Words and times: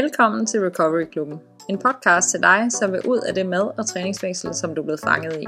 Velkommen 0.00 0.46
til 0.46 0.60
Recovery 0.60 1.06
Klubben. 1.12 1.38
En 1.68 1.78
podcast 1.78 2.30
til 2.30 2.42
dig, 2.42 2.66
som 2.70 2.92
vil 2.92 3.00
ud 3.08 3.18
af 3.18 3.34
det 3.34 3.46
mad- 3.46 3.78
og 3.78 3.86
træningsfængsel, 3.86 4.54
som 4.54 4.74
du 4.74 4.80
er 4.80 4.84
blevet 4.84 5.00
fanget 5.00 5.42
i. 5.42 5.46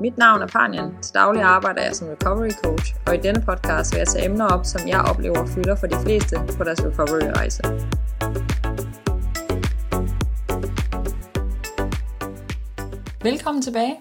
Mit 0.00 0.18
navn 0.18 0.42
er 0.42 0.46
Panjan. 0.46 1.02
Til 1.02 1.14
daglig 1.14 1.42
arbejder 1.42 1.82
jeg 1.82 1.96
som 1.96 2.08
recovery 2.08 2.50
coach, 2.64 2.94
og 3.06 3.14
i 3.14 3.18
denne 3.18 3.42
podcast 3.48 3.92
vil 3.92 3.98
jeg 3.98 4.08
tage 4.08 4.24
emner 4.24 4.46
op, 4.46 4.64
som 4.64 4.88
jeg 4.88 5.00
oplever 5.10 5.46
fylder 5.46 5.76
for 5.76 5.86
de 5.86 5.96
fleste 6.04 6.36
på 6.58 6.64
deres 6.64 6.80
recovery-rejse. 6.84 7.62
Velkommen 13.22 13.62
tilbage. 13.62 14.00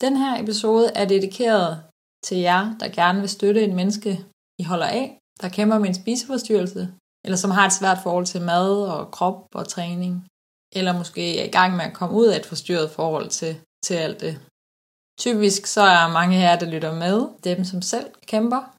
Den 0.00 0.16
her 0.16 0.42
episode 0.42 0.90
er 0.94 1.04
dedikeret 1.04 1.82
til 2.24 2.38
jer, 2.38 2.76
der 2.80 2.88
gerne 2.88 3.20
vil 3.20 3.28
støtte 3.28 3.64
en 3.64 3.76
menneske, 3.76 4.10
I 4.58 4.62
holder 4.62 4.86
af, 4.86 5.18
der 5.42 5.48
kæmper 5.48 5.78
med 5.78 5.88
en 5.88 5.94
spiseforstyrrelse, 5.94 6.88
eller 7.26 7.36
som 7.36 7.50
har 7.50 7.66
et 7.66 7.72
svært 7.72 7.98
forhold 8.02 8.26
til 8.26 8.42
mad 8.42 8.86
og 8.86 9.10
krop 9.10 9.48
og 9.54 9.68
træning, 9.68 10.26
eller 10.74 10.98
måske 10.98 11.40
er 11.40 11.44
i 11.44 11.54
gang 11.58 11.76
med 11.76 11.84
at 11.84 11.94
komme 11.94 12.14
ud 12.14 12.26
af 12.26 12.36
et 12.38 12.46
forstyrret 12.46 12.90
forhold 12.90 13.28
til, 13.28 13.60
til 13.84 13.94
alt 13.94 14.20
det. 14.20 14.40
Typisk 15.18 15.66
så 15.66 15.80
er 15.80 16.12
mange 16.12 16.36
her, 16.36 16.58
der 16.58 16.70
lytter 16.70 16.94
med, 16.94 17.28
dem 17.44 17.64
som 17.64 17.82
selv 17.82 18.06
kæmper, 18.26 18.76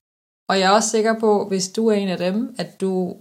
og 0.49 0.59
jeg 0.59 0.65
er 0.67 0.75
også 0.75 0.89
sikker 0.89 1.19
på, 1.19 1.47
hvis 1.47 1.69
du 1.69 1.87
er 1.87 1.93
en 1.93 2.09
af 2.09 2.17
dem, 2.17 2.55
at 2.57 2.81
du 2.81 3.17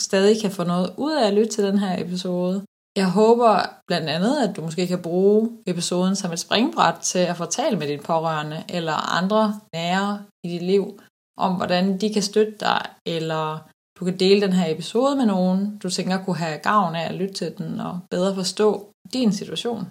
stadig 0.00 0.40
kan 0.42 0.50
få 0.50 0.64
noget 0.64 0.94
ud 0.96 1.12
af 1.12 1.26
at 1.26 1.34
lytte 1.34 1.50
til 1.50 1.64
den 1.64 1.78
her 1.78 2.02
episode. 2.04 2.64
Jeg 2.96 3.10
håber 3.10 3.52
blandt 3.86 4.08
andet, 4.08 4.48
at 4.48 4.56
du 4.56 4.62
måske 4.62 4.86
kan 4.86 5.02
bruge 5.02 5.58
episoden 5.66 6.16
som 6.16 6.32
et 6.32 6.38
springbræt 6.38 6.98
til 7.02 7.18
at 7.18 7.36
fortælle 7.36 7.78
med 7.78 7.86
dine 7.86 8.02
pårørende 8.02 8.64
eller 8.68 9.18
andre 9.18 9.60
nære 9.72 10.24
i 10.44 10.48
dit 10.48 10.62
liv, 10.62 11.00
om 11.38 11.54
hvordan 11.54 12.00
de 12.00 12.12
kan 12.12 12.22
støtte 12.22 12.54
dig, 12.60 12.86
eller 13.06 13.68
du 14.00 14.04
kan 14.04 14.18
dele 14.18 14.40
den 14.40 14.52
her 14.52 14.74
episode 14.74 15.16
med 15.16 15.26
nogen, 15.26 15.78
du 15.78 15.90
tænker 15.90 16.24
kunne 16.24 16.36
have 16.36 16.58
gavn 16.58 16.94
af 16.94 17.08
at 17.08 17.14
lytte 17.14 17.34
til 17.34 17.58
den 17.58 17.80
og 17.80 18.00
bedre 18.10 18.34
forstå 18.34 18.90
din 19.12 19.32
situation. 19.32 19.88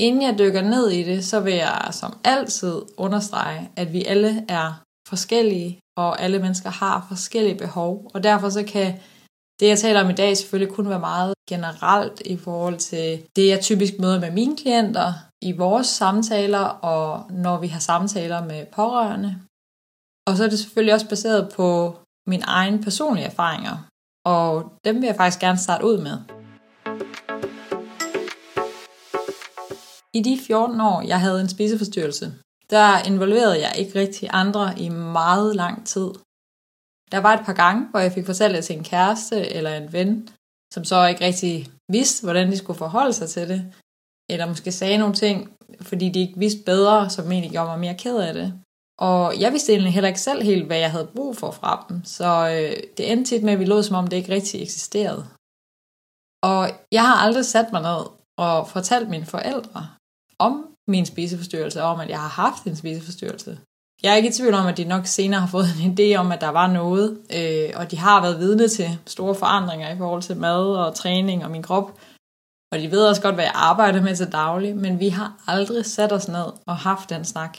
Inden 0.00 0.22
jeg 0.22 0.38
dykker 0.38 0.62
ned 0.62 0.88
i 0.90 1.02
det, 1.02 1.24
så 1.24 1.40
vil 1.40 1.54
jeg 1.54 1.88
som 1.92 2.18
altid 2.24 2.82
understrege, 2.96 3.70
at 3.76 3.92
vi 3.92 4.04
alle 4.04 4.44
er 4.48 4.82
forskellige, 5.08 5.80
og 5.96 6.22
alle 6.22 6.38
mennesker 6.38 6.70
har 6.70 7.06
forskellige 7.08 7.58
behov, 7.58 8.10
og 8.14 8.22
derfor 8.22 8.48
så 8.48 8.62
kan 8.62 9.00
det, 9.60 9.68
jeg 9.68 9.78
taler 9.78 10.04
om 10.04 10.10
i 10.10 10.14
dag, 10.14 10.36
selvfølgelig 10.36 10.74
kun 10.74 10.88
være 10.88 11.00
meget 11.00 11.34
generelt 11.48 12.20
i 12.20 12.36
forhold 12.36 12.78
til 12.78 13.22
det, 13.36 13.48
jeg 13.48 13.60
typisk 13.60 13.92
møder 13.98 14.20
med 14.20 14.30
mine 14.30 14.56
klienter 14.56 15.12
i 15.42 15.52
vores 15.52 15.86
samtaler, 15.86 16.64
og 16.94 17.30
når 17.30 17.60
vi 17.60 17.66
har 17.66 17.80
samtaler 17.80 18.44
med 18.44 18.66
pårørende. 18.66 19.36
Og 20.28 20.36
så 20.36 20.44
er 20.44 20.48
det 20.48 20.58
selvfølgelig 20.58 20.94
også 20.94 21.08
baseret 21.08 21.52
på 21.56 21.96
mine 22.28 22.44
egne 22.44 22.82
personlige 22.82 23.26
erfaringer, 23.26 23.76
og 24.24 24.72
dem 24.84 24.96
vil 24.96 25.06
jeg 25.06 25.16
faktisk 25.16 25.40
gerne 25.40 25.58
starte 25.58 25.84
ud 25.84 25.98
med. 26.06 26.16
I 30.14 30.20
de 30.22 30.38
14 30.46 30.80
år, 30.80 31.02
jeg 31.02 31.20
havde 31.20 31.40
en 31.40 31.48
spiseforstyrrelse, 31.48 32.34
der 32.70 33.06
involverede 33.06 33.60
jeg 33.60 33.72
ikke 33.76 33.98
rigtig 33.98 34.28
andre 34.32 34.78
i 34.78 34.88
meget 34.88 35.56
lang 35.56 35.86
tid. 35.86 36.10
Der 37.12 37.18
var 37.18 37.34
et 37.34 37.46
par 37.46 37.52
gange, 37.52 37.86
hvor 37.90 38.00
jeg 38.00 38.12
fik 38.12 38.26
fortalt 38.26 38.54
det 38.54 38.64
til 38.64 38.76
en 38.76 38.84
kæreste 38.84 39.52
eller 39.56 39.76
en 39.76 39.92
ven, 39.92 40.28
som 40.74 40.84
så 40.84 41.06
ikke 41.06 41.24
rigtig 41.24 41.68
vidste, 41.92 42.24
hvordan 42.24 42.50
de 42.50 42.56
skulle 42.58 42.78
forholde 42.78 43.12
sig 43.12 43.28
til 43.28 43.48
det, 43.48 43.72
eller 44.30 44.46
måske 44.46 44.72
sagde 44.72 44.98
nogle 44.98 45.14
ting, 45.14 45.56
fordi 45.80 46.08
de 46.08 46.20
ikke 46.20 46.38
vidste 46.38 46.62
bedre, 46.66 47.10
som 47.10 47.32
egentlig 47.32 47.50
gjorde 47.50 47.68
mig 47.68 47.78
mere 47.78 47.94
ked 47.94 48.16
af 48.16 48.34
det. 48.34 48.48
Og 48.98 49.40
jeg 49.40 49.52
vidste 49.52 49.72
egentlig 49.72 49.92
heller 49.92 50.08
ikke 50.08 50.20
selv 50.20 50.42
helt, 50.42 50.66
hvad 50.66 50.78
jeg 50.78 50.90
havde 50.90 51.10
brug 51.16 51.36
for 51.36 51.50
fra 51.50 51.86
dem, 51.88 52.04
så 52.04 52.26
øh, 52.26 52.82
det 52.96 53.12
endte 53.12 53.30
tit 53.30 53.42
med, 53.42 53.52
at 53.52 53.58
vi 53.58 53.64
lå 53.64 53.82
som 53.82 53.96
om 53.96 54.06
det 54.06 54.16
ikke 54.16 54.34
rigtig 54.34 54.62
eksisterede. 54.62 55.26
Og 56.42 56.70
jeg 56.92 57.02
har 57.06 57.14
aldrig 57.14 57.44
sat 57.44 57.72
mig 57.72 57.82
ned 57.82 58.06
og 58.38 58.68
fortalt 58.68 59.08
mine 59.08 59.26
forældre 59.26 59.88
om 60.38 60.66
min 60.88 61.06
spiseforstyrrelse, 61.06 61.82
og 61.82 61.88
om 61.88 62.00
at 62.00 62.08
jeg 62.08 62.20
har 62.20 62.28
haft 62.28 62.64
en 62.64 62.76
spiseforstyrrelse. 62.76 63.58
Jeg 64.02 64.12
er 64.12 64.16
ikke 64.16 64.28
i 64.28 64.32
tvivl 64.32 64.54
om, 64.54 64.66
at 64.66 64.76
de 64.76 64.84
nok 64.84 65.06
senere 65.06 65.40
har 65.40 65.46
fået 65.46 65.66
en 65.82 65.98
idé 65.98 66.16
om, 66.16 66.32
at 66.32 66.40
der 66.40 66.48
var 66.48 66.66
noget, 66.66 67.18
øh, 67.36 67.70
og 67.76 67.90
de 67.90 67.98
har 67.98 68.22
været 68.22 68.38
vidne 68.38 68.68
til 68.68 68.98
store 69.06 69.34
forandringer 69.34 69.94
i 69.94 69.98
forhold 69.98 70.22
til 70.22 70.36
mad 70.36 70.76
og 70.76 70.94
træning 70.94 71.44
og 71.44 71.50
min 71.50 71.62
krop. 71.62 72.00
Og 72.72 72.78
de 72.78 72.90
ved 72.90 73.06
også 73.06 73.22
godt, 73.22 73.34
hvad 73.34 73.44
jeg 73.44 73.52
arbejder 73.54 74.02
med 74.02 74.16
til 74.16 74.32
daglig, 74.32 74.76
men 74.76 75.00
vi 75.00 75.08
har 75.08 75.44
aldrig 75.46 75.86
sat 75.86 76.12
os 76.12 76.28
ned 76.28 76.46
og 76.66 76.76
haft 76.76 77.10
den 77.10 77.24
snak. 77.24 77.58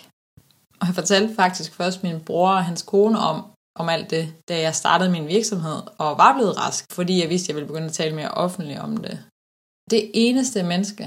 Og 0.81 0.88
jeg 0.88 0.95
fortalte 0.95 1.35
faktisk 1.35 1.73
først 1.73 2.03
min 2.03 2.22
bror 2.25 2.51
og 2.51 2.66
hans 2.66 2.81
kone 2.81 3.19
om, 3.19 3.38
om 3.75 3.90
alt 3.90 4.09
det, 4.09 4.34
da 4.50 4.59
jeg 4.59 4.75
startede 4.75 5.12
min 5.12 5.28
virksomhed 5.28 5.81
og 5.97 6.17
var 6.17 6.34
blevet 6.38 6.57
rask, 6.57 6.85
fordi 6.91 7.22
jeg 7.22 7.29
vidste, 7.29 7.45
at 7.45 7.50
jeg 7.50 7.56
ville 7.56 7.67
begynde 7.67 7.88
at 7.88 7.94
tale 7.94 8.16
mere 8.16 8.31
offentligt 8.31 8.79
om 8.79 8.97
det. 8.97 9.25
Det 9.90 10.12
eneste 10.13 10.63
menneske, 10.63 11.03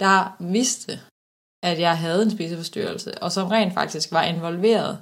der 0.00 0.36
vidste, 0.40 1.00
at 1.62 1.80
jeg 1.80 1.98
havde 1.98 2.22
en 2.22 2.30
spiseforstyrrelse, 2.30 3.22
og 3.22 3.32
som 3.32 3.48
rent 3.48 3.74
faktisk 3.74 4.12
var 4.12 4.22
involveret, 4.22 4.98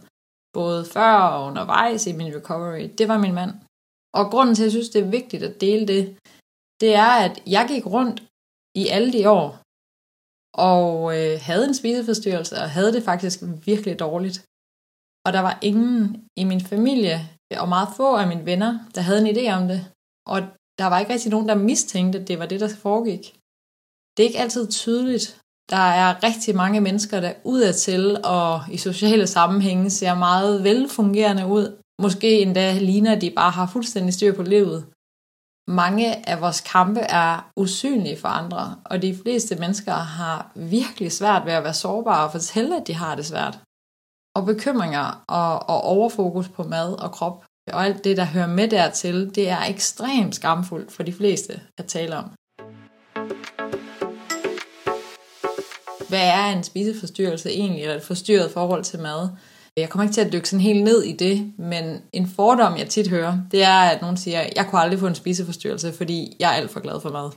både 0.53 0.85
før 0.85 1.13
og 1.13 1.47
undervejs 1.47 2.07
i 2.07 2.13
min 2.13 2.37
recovery, 2.37 2.91
det 2.99 3.09
var 3.09 3.19
min 3.19 3.35
mand. 3.35 3.53
Og 4.15 4.31
grunden 4.31 4.55
til, 4.55 4.63
at 4.63 4.65
jeg 4.65 4.73
synes, 4.73 4.89
det 4.89 5.03
er 5.03 5.11
vigtigt 5.19 5.43
at 5.43 5.61
dele 5.61 5.87
det, 5.87 6.17
det 6.81 6.95
er, 6.95 7.13
at 7.27 7.43
jeg 7.47 7.65
gik 7.69 7.87
rundt 7.87 8.23
i 8.75 8.89
alle 8.89 9.13
de 9.13 9.31
år 9.31 9.64
og 10.55 11.19
øh, 11.19 11.41
havde 11.41 11.65
en 11.65 11.75
spiseforstyrrelse, 11.75 12.57
og 12.57 12.71
havde 12.71 12.93
det 12.93 13.03
faktisk 13.03 13.39
virkelig 13.65 13.99
dårligt. 13.99 14.39
Og 15.27 15.33
der 15.33 15.41
var 15.41 15.59
ingen 15.63 16.25
i 16.37 16.45
min 16.45 16.61
familie, 16.61 17.29
og 17.57 17.69
meget 17.69 17.89
få 17.97 18.17
af 18.17 18.29
mine 18.29 18.47
venner, 18.47 18.79
der 18.95 19.01
havde 19.01 19.21
en 19.29 19.37
idé 19.37 19.45
om 19.59 19.69
det. 19.69 19.81
Og 20.27 20.43
der 20.79 20.87
var 20.87 20.99
ikke 20.99 21.13
rigtig 21.13 21.31
nogen, 21.31 21.49
der 21.49 21.55
mistænkte, 21.55 22.19
at 22.19 22.29
det 22.29 22.39
var 22.39 22.47
det, 22.47 22.61
der 22.61 22.69
foregik. 22.69 23.35
Det 24.17 24.23
er 24.23 24.29
ikke 24.29 24.39
altid 24.39 24.69
tydeligt. 24.69 25.41
Der 25.71 25.77
er 26.01 26.23
rigtig 26.23 26.57
mange 26.57 26.81
mennesker, 26.81 27.21
der 27.21 27.33
udadtil 27.45 28.17
og 28.25 28.63
i 28.73 28.77
sociale 28.77 29.27
sammenhænge 29.27 29.91
ser 29.91 30.15
meget 30.15 30.65
velfungerende 30.65 31.47
ud. 31.47 31.77
Måske 32.03 32.43
endda 32.43 32.79
ligner, 32.79 33.13
at 33.17 33.21
de 33.21 33.31
bare 33.31 33.51
har 33.51 33.67
fuldstændig 33.67 34.15
styr 34.15 34.35
på 34.37 34.43
livet 34.43 34.87
mange 35.69 36.29
af 36.29 36.41
vores 36.41 36.61
kampe 36.61 37.01
er 37.01 37.51
usynlige 37.57 38.21
for 38.21 38.29
andre, 38.29 38.77
og 38.85 39.03
de 39.03 39.19
fleste 39.23 39.57
mennesker 39.57 39.93
har 39.93 40.53
virkelig 40.55 41.13
svært 41.13 41.47
ved 41.47 41.53
at 41.53 41.65
være 41.65 41.75
sårbare 41.75 42.25
og 42.25 42.33
fortælle, 42.33 42.77
at 42.77 42.87
de 42.87 42.95
har 42.95 43.15
det 43.15 43.27
svært. 43.27 43.59
Og 44.37 44.47
bekymringer 44.47 45.25
og, 45.29 45.69
og 45.69 45.81
overfokus 45.81 46.49
på 46.49 46.63
mad 46.63 46.93
og 47.03 47.13
krop 47.13 47.45
og 47.73 47.85
alt 47.85 48.05
det, 48.05 48.17
der 48.17 48.25
hører 48.25 48.47
med 48.47 48.69
dertil, 48.69 49.35
det 49.35 49.49
er 49.49 49.65
ekstremt 49.65 50.35
skamfuldt 50.35 50.93
for 50.93 51.03
de 51.03 51.13
fleste 51.13 51.61
at 51.79 51.87
tale 51.87 52.17
om. 52.17 52.31
Hvad 56.09 56.29
er 56.29 56.47
en 56.47 56.65
spiseforstyrrelse 56.65 57.51
egentlig, 57.51 57.83
eller 57.83 57.97
et 57.97 58.03
forstyrret 58.03 58.51
forhold 58.51 58.85
til 58.85 59.01
mad? 59.01 59.29
Jeg 59.77 59.91
kommer 59.91 60.03
ikke 60.03 60.15
til 60.15 60.25
at 60.27 60.33
dykke 60.33 60.49
sådan 60.49 60.61
helt 60.61 60.85
ned 60.85 61.03
i 61.03 61.13
det, 61.13 61.53
men 61.59 62.03
en 62.13 62.29
fordom, 62.29 62.77
jeg 62.77 62.89
tit 62.89 63.09
hører, 63.09 63.39
det 63.51 63.63
er, 63.63 63.79
at 63.79 64.01
nogen 64.01 64.17
siger, 64.17 64.41
at 64.41 64.53
jeg 64.57 64.67
kunne 64.67 64.81
aldrig 64.81 65.01
få 65.01 65.07
en 65.07 65.15
spiseforstyrrelse, 65.15 65.93
fordi 65.93 66.37
jeg 66.41 66.51
er 66.51 66.57
alt 66.57 66.71
for 66.71 66.81
glad 66.81 67.01
for 67.01 67.11
mad. 67.11 67.31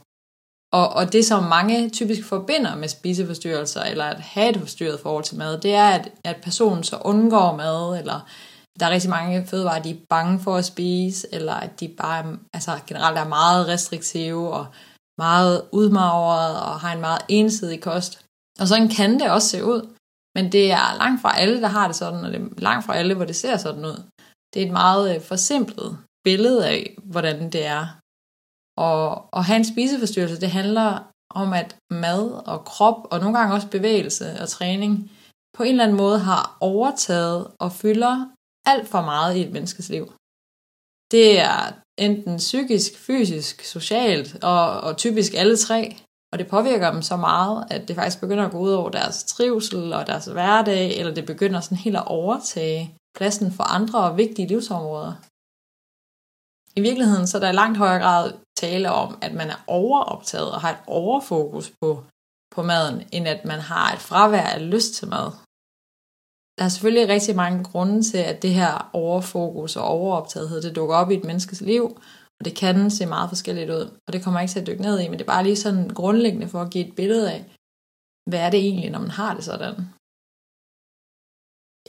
Og, 0.74 0.90
og 0.90 1.14
det, 1.14 1.26
som 1.26 1.44
mange 1.44 1.90
typisk 1.90 2.26
forbinder 2.26 2.76
med 2.76 2.88
spiseforstyrrelser, 2.88 3.84
eller 3.84 4.06
at 4.06 4.20
have 4.20 4.50
et 4.50 4.58
forstyrret 4.58 5.00
forhold 5.00 5.24
til 5.24 5.38
mad, 5.38 5.62
det 5.62 5.74
er, 5.74 5.88
at, 5.88 6.12
at 6.24 6.38
personen 6.44 6.84
så 6.84 6.98
undgår 7.06 7.56
mad, 7.56 8.00
eller 8.00 8.30
der 8.80 8.86
er 8.86 8.90
rigtig 8.90 9.10
mange 9.10 9.46
fødevarer, 9.46 9.82
de 9.82 9.92
er 9.92 10.06
bange 10.10 10.40
for 10.40 10.56
at 10.56 10.66
spise, 10.66 11.28
eller 11.32 11.54
at 11.54 11.80
de 11.80 11.88
bare 11.88 12.38
altså 12.54 12.80
generelt 12.88 13.18
er 13.18 13.28
meget 13.28 13.68
restriktive, 13.68 14.54
og 14.54 14.66
meget 15.18 15.62
udmagret, 15.72 16.62
og 16.62 16.80
har 16.80 16.94
en 16.94 17.02
meget 17.02 17.22
ensidig 17.28 17.82
kost. 17.82 18.26
Og 18.60 18.68
sådan 18.68 18.90
kan 18.90 19.20
det 19.20 19.32
også 19.32 19.50
se 19.50 19.66
ud. 19.66 19.97
Men 20.38 20.52
det 20.52 20.72
er 20.72 20.98
langt 20.98 21.22
fra 21.22 21.40
alle, 21.40 21.62
der 21.62 21.68
har 21.68 21.88
det 21.88 21.96
sådan, 21.96 22.26
og 22.26 22.32
det 22.32 22.42
er 22.42 22.62
langt 22.62 22.86
fra 22.86 22.96
alle, 22.96 23.14
hvor 23.16 23.26
det 23.26 23.36
ser 23.36 23.58
sådan 23.58 23.86
ud. 23.86 24.04
Det 24.54 24.62
er 24.62 24.66
et 24.66 24.72
meget 24.72 25.16
øh, 25.16 25.22
forsimplet 25.22 25.98
billede 26.24 26.68
af, 26.68 26.98
hvordan 27.04 27.50
det 27.50 27.66
er. 27.66 27.86
Og 28.88 29.04
at 29.38 29.44
have 29.44 29.58
en 29.58 29.72
spiseforstyrrelse, 29.74 30.42
det 30.42 30.52
handler 30.52 30.90
om, 31.42 31.54
at 31.54 31.76
mad 31.92 32.24
og 32.52 32.66
krop, 32.66 33.08
og 33.12 33.20
nogle 33.20 33.38
gange 33.38 33.56
også 33.56 33.68
bevægelse 33.68 34.26
og 34.42 34.50
træning, 34.50 35.12
på 35.58 35.64
en 35.64 35.70
eller 35.70 35.84
anden 35.84 35.98
måde 35.98 36.20
har 36.20 36.58
overtaget 36.60 37.48
og 37.60 37.72
fylder 37.72 38.16
alt 38.66 38.88
for 38.88 39.02
meget 39.02 39.36
i 39.36 39.42
et 39.42 39.52
menneskes 39.52 39.90
liv. 39.90 40.06
Det 41.12 41.40
er 41.40 41.74
enten 41.98 42.38
psykisk, 42.38 42.98
fysisk, 42.98 43.64
socialt 43.64 44.44
og, 44.44 44.82
og 44.82 44.98
typisk 44.98 45.34
alle 45.34 45.58
tre. 45.58 45.98
Og 46.32 46.40
det 46.40 46.48
påvirker 46.48 46.92
dem 46.92 47.02
så 47.02 47.18
meget, 47.18 47.68
at 47.70 47.88
det 47.88 47.96
faktisk 47.96 48.20
begynder 48.22 48.46
at 48.46 48.52
gå 48.52 48.60
ud 48.60 48.72
over 48.72 48.90
deres 48.90 49.24
trivsel 49.24 49.94
og 49.94 50.08
deres 50.08 50.26
hverdag, 50.26 50.98
eller 50.98 51.14
det 51.14 51.26
begynder 51.26 51.60
sådan 51.60 51.78
helt 51.78 51.98
at 51.98 52.08
overtage 52.08 52.96
pladsen 53.18 53.52
for 53.52 53.64
andre 53.64 54.00
og 54.04 54.18
vigtige 54.18 54.48
livsområder. 54.48 55.14
I 56.80 56.82
virkeligheden 56.82 57.28
så 57.28 57.38
er 57.38 57.42
der 57.42 57.50
i 57.50 57.62
langt 57.62 57.78
højere 57.78 58.02
grad 58.02 58.34
tale 58.58 58.92
om, 58.92 59.18
at 59.22 59.34
man 59.34 59.50
er 59.50 59.64
overoptaget 59.68 60.52
og 60.52 60.62
har 60.62 60.72
et 60.72 60.84
overfokus 60.88 61.72
på, 61.82 62.04
på 62.56 62.64
maden, 62.64 63.08
end 63.12 63.28
at 63.28 63.46
man 63.46 63.60
har 63.60 63.94
et 63.94 64.00
fravær 64.00 64.48
af 64.56 64.70
lyst 64.72 64.94
til 64.94 65.08
mad. 65.08 65.32
Der 66.58 66.64
er 66.66 66.70
selvfølgelig 66.70 67.10
rigtig 67.10 67.36
mange 67.36 67.64
grunde 67.64 68.04
til, 68.04 68.18
at 68.18 68.42
det 68.42 68.54
her 68.54 68.90
overfokus 68.94 69.76
og 69.76 69.84
overoptagethed, 69.84 70.62
det 70.62 70.76
dukker 70.76 70.96
op 70.96 71.12
i 71.12 71.18
et 71.18 71.24
menneskes 71.24 71.62
liv, 71.62 72.02
og 72.40 72.46
det 72.46 72.56
kan 72.56 72.92
se 72.92 73.06
meget 73.06 73.30
forskelligt 73.30 73.70
ud, 73.70 73.86
og 74.08 74.14
det 74.14 74.24
kommer 74.24 74.40
jeg 74.40 74.44
ikke 74.44 74.54
til 74.54 74.60
at 74.60 74.68
dykke 74.68 74.82
ned 74.82 75.00
i, 75.00 75.08
men 75.08 75.20
det 75.20 75.26
er 75.26 75.34
bare 75.36 75.44
lige 75.44 75.56
sådan 75.56 75.90
grundlæggende 75.90 76.48
for 76.48 76.62
at 76.62 76.72
give 76.72 76.88
et 76.88 76.96
billede 76.96 77.32
af, 77.32 77.46
hvad 78.30 78.40
er 78.40 78.50
det 78.50 78.60
egentlig, 78.60 78.90
når 78.90 79.00
man 79.00 79.10
har 79.10 79.36
det 79.36 79.44
sådan. 79.44 79.76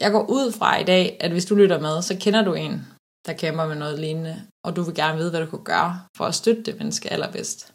Jeg 0.00 0.10
går 0.12 0.24
ud 0.30 0.52
fra 0.52 0.78
i 0.80 0.84
dag, 0.84 1.16
at 1.20 1.30
hvis 1.30 1.46
du 1.46 1.54
lytter 1.54 1.80
med, 1.80 2.02
så 2.02 2.16
kender 2.20 2.42
du 2.44 2.54
en, 2.54 2.86
der 3.26 3.32
kæmper 3.32 3.66
med 3.66 3.76
noget 3.76 3.98
lignende, 3.98 4.42
og 4.66 4.76
du 4.76 4.82
vil 4.82 4.94
gerne 4.94 5.18
vide, 5.18 5.30
hvad 5.30 5.40
du 5.40 5.50
kunne 5.50 5.64
gøre 5.64 6.00
for 6.16 6.24
at 6.24 6.34
støtte 6.34 6.62
det 6.62 6.78
menneske 6.78 7.12
allerbedst. 7.12 7.72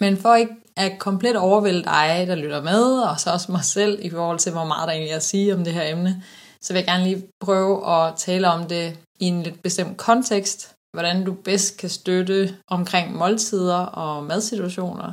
Men 0.00 0.16
for 0.16 0.34
ikke 0.34 0.56
at 0.76 0.98
komplet 0.98 1.36
overvælde 1.36 1.84
dig, 1.84 2.24
der 2.26 2.34
lytter 2.34 2.62
med, 2.62 3.02
og 3.02 3.20
så 3.20 3.30
også 3.30 3.52
mig 3.52 3.64
selv 3.64 3.98
i 4.02 4.10
forhold 4.10 4.38
til, 4.38 4.52
hvor 4.52 4.64
meget 4.64 4.86
der 4.86 4.92
egentlig 4.92 5.12
er 5.12 5.16
at 5.16 5.22
sige 5.22 5.54
om 5.54 5.64
det 5.64 5.72
her 5.72 5.92
emne, 5.92 6.22
så 6.62 6.72
vil 6.72 6.80
jeg 6.80 6.86
gerne 6.86 7.04
lige 7.04 7.28
prøve 7.40 7.74
at 7.94 8.16
tale 8.16 8.48
om 8.48 8.68
det 8.68 8.98
i 9.20 9.24
en 9.24 9.42
lidt 9.42 9.62
bestemt 9.62 9.96
kontekst, 9.96 10.75
hvordan 10.96 11.24
du 11.24 11.32
bedst 11.48 11.78
kan 11.80 11.90
støtte 11.90 12.56
omkring 12.66 13.16
måltider 13.16 13.80
og 14.04 14.24
madsituationer. 14.24 15.12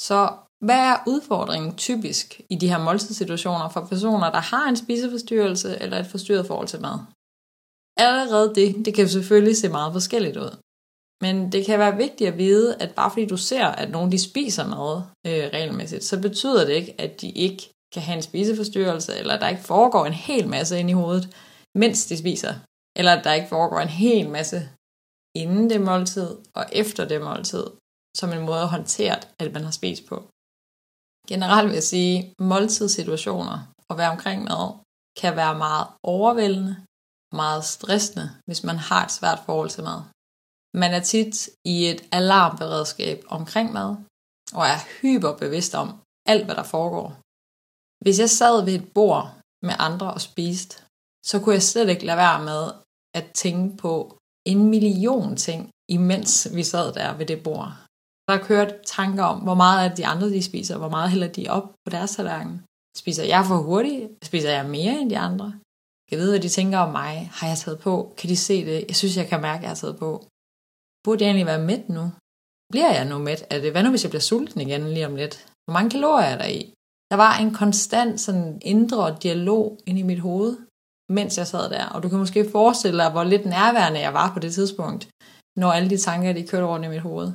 Så 0.00 0.20
hvad 0.66 0.82
er 0.92 0.96
udfordringen 1.06 1.76
typisk 1.76 2.40
i 2.50 2.54
de 2.54 2.68
her 2.68 2.78
måltidssituationer 2.78 3.68
for 3.68 3.86
personer, 3.92 4.30
der 4.30 4.40
har 4.40 4.68
en 4.68 4.76
spiseforstyrrelse 4.76 5.82
eller 5.82 5.98
et 5.98 6.06
forstyrret 6.06 6.46
forhold 6.46 6.68
til 6.68 6.80
mad? 6.80 6.98
Allerede 7.96 8.54
det, 8.54 8.84
det 8.84 8.94
kan 8.94 9.08
selvfølgelig 9.08 9.56
se 9.56 9.68
meget 9.68 9.92
forskelligt 9.92 10.36
ud. 10.36 10.56
Men 11.20 11.52
det 11.52 11.66
kan 11.66 11.78
være 11.78 11.96
vigtigt 11.96 12.30
at 12.30 12.38
vide, 12.38 12.76
at 12.82 12.94
bare 12.94 13.10
fordi 13.10 13.26
du 13.26 13.36
ser, 13.36 13.66
at 13.66 13.90
nogen 13.90 14.12
de 14.12 14.18
spiser 14.18 14.66
mad 14.66 15.02
øh, 15.26 15.50
regelmæssigt, 15.52 16.04
så 16.04 16.20
betyder 16.20 16.66
det 16.66 16.72
ikke, 16.72 16.94
at 17.00 17.20
de 17.20 17.30
ikke 17.30 17.70
kan 17.92 18.02
have 18.02 18.16
en 18.16 18.22
spiseforstyrrelse, 18.22 19.16
eller 19.16 19.34
at 19.34 19.40
der 19.40 19.48
ikke 19.48 19.62
foregår 19.62 20.06
en 20.06 20.12
hel 20.12 20.48
masse 20.48 20.78
ind 20.78 20.90
i 20.90 20.92
hovedet, 20.92 21.36
mens 21.74 22.06
de 22.06 22.18
spiser. 22.18 22.54
Eller 22.98 23.12
at 23.16 23.24
der 23.24 23.32
ikke 23.32 23.48
foregår 23.48 23.80
en 23.80 23.88
hel 23.88 24.28
masse 24.36 24.58
inden 25.42 25.70
det 25.70 25.80
måltid 25.80 26.30
og 26.58 26.64
efter 26.72 27.08
det 27.08 27.20
måltid, 27.28 27.66
som 28.16 28.32
en 28.32 28.46
måde 28.46 28.62
at 28.62 28.68
håndtere, 28.76 29.16
at 29.38 29.52
man 29.52 29.64
har 29.64 29.70
spist 29.70 30.06
på. 30.06 30.16
Generelt 31.28 31.68
vil 31.68 31.74
jeg 31.74 31.82
sige, 31.94 32.14
at 32.18 32.44
måltidssituationer 32.52 33.58
og 33.88 33.98
være 33.98 34.10
omkring 34.10 34.44
mad 34.44 34.64
kan 35.20 35.36
være 35.36 35.58
meget 35.58 35.86
overvældende, 36.02 36.74
meget 37.40 37.64
stressende, 37.64 38.28
hvis 38.46 38.62
man 38.64 38.78
har 38.88 39.04
et 39.04 39.12
svært 39.18 39.40
forhold 39.46 39.70
til 39.70 39.84
mad. 39.84 40.00
Man 40.82 40.92
er 40.94 41.02
tit 41.12 41.50
i 41.74 41.76
et 41.90 42.00
alarmberedskab 42.12 43.18
omkring 43.28 43.72
mad, 43.72 43.90
og 44.58 44.64
er 44.74 44.80
hyperbevidst 45.00 45.74
om 45.74 45.88
alt, 46.32 46.44
hvad 46.44 46.56
der 46.60 46.62
foregår. 46.76 47.08
Hvis 48.04 48.18
jeg 48.20 48.30
sad 48.30 48.64
ved 48.64 48.74
et 48.74 48.92
bord 48.96 49.26
med 49.66 49.74
andre 49.78 50.08
og 50.16 50.20
spiste, 50.20 50.74
så 51.28 51.40
kunne 51.40 51.54
jeg 51.54 51.62
slet 51.70 51.88
ikke 51.88 52.06
lade 52.06 52.16
være 52.26 52.40
med 52.50 52.62
at 53.14 53.26
tænke 53.34 53.76
på 53.76 54.18
en 54.46 54.70
million 54.70 55.36
ting, 55.36 55.70
imens 55.88 56.48
vi 56.54 56.62
sad 56.62 56.92
der 56.92 57.16
ved 57.16 57.26
det 57.26 57.42
bord. 57.42 57.72
Der 58.28 58.46
kørt 58.48 58.74
tanker 58.86 59.24
om, 59.24 59.38
hvor 59.40 59.54
meget 59.54 59.90
af 59.90 59.96
de 59.96 60.06
andre 60.06 60.28
de 60.30 60.42
spiser, 60.42 60.78
hvor 60.78 60.88
meget 60.88 61.10
hælder 61.10 61.28
de 61.28 61.46
op 61.48 61.66
på 61.84 61.90
deres 61.90 62.10
tallerken. 62.16 62.62
Spiser 62.96 63.24
jeg 63.24 63.44
for 63.48 63.56
hurtigt? 63.56 64.24
Spiser 64.24 64.50
jeg 64.50 64.66
mere 64.76 65.00
end 65.00 65.10
de 65.10 65.18
andre? 65.18 65.54
Jeg 66.10 66.18
ved, 66.18 66.30
hvad 66.30 66.40
de 66.40 66.48
tænker 66.48 66.78
om 66.78 66.92
mig. 66.92 67.30
Har 67.32 67.48
jeg 67.48 67.58
taget 67.58 67.78
på? 67.78 68.14
Kan 68.18 68.28
de 68.30 68.36
se 68.36 68.64
det? 68.64 68.84
Jeg 68.88 68.96
synes, 68.96 69.16
jeg 69.16 69.28
kan 69.28 69.40
mærke, 69.40 69.58
at 69.58 69.62
jeg 69.62 69.70
har 69.70 69.74
taget 69.82 69.98
på. 69.98 70.10
Burde 71.04 71.24
jeg 71.24 71.28
egentlig 71.28 71.46
være 71.46 71.66
mæt 71.70 71.88
nu? 71.88 72.04
Bliver 72.72 72.92
jeg 72.92 73.04
nu 73.04 73.18
mæt? 73.18 73.44
Er 73.50 73.60
det, 73.60 73.70
hvad 73.72 73.82
nu, 73.82 73.90
hvis 73.90 74.04
jeg 74.04 74.10
bliver 74.10 74.28
sulten 74.30 74.60
igen 74.60 74.82
lige 74.94 75.06
om 75.06 75.16
lidt? 75.16 75.34
Hvor 75.64 75.72
mange 75.72 75.90
kalorier 75.90 76.26
er 76.26 76.38
der 76.38 76.50
i? 76.60 76.72
Der 77.10 77.16
var 77.16 77.32
en 77.38 77.54
konstant 77.54 78.20
sådan 78.20 78.58
indre 78.72 79.16
dialog 79.22 79.78
ind 79.86 79.98
i 79.98 80.02
mit 80.02 80.20
hoved, 80.20 80.56
mens 81.12 81.38
jeg 81.38 81.46
sad 81.46 81.70
der. 81.70 81.86
Og 81.94 82.02
du 82.02 82.08
kan 82.08 82.18
måske 82.18 82.50
forestille 82.50 82.98
dig, 83.02 83.10
hvor 83.10 83.24
lidt 83.24 83.46
nærværende 83.46 84.00
jeg 84.00 84.14
var 84.14 84.32
på 84.34 84.38
det 84.38 84.54
tidspunkt, 84.54 85.08
når 85.56 85.70
alle 85.72 85.90
de 85.90 85.98
tanker, 85.98 86.32
de 86.32 86.46
kørte 86.46 86.66
rundt 86.66 86.86
i 86.86 86.88
mit 86.88 87.06
hoved. 87.08 87.28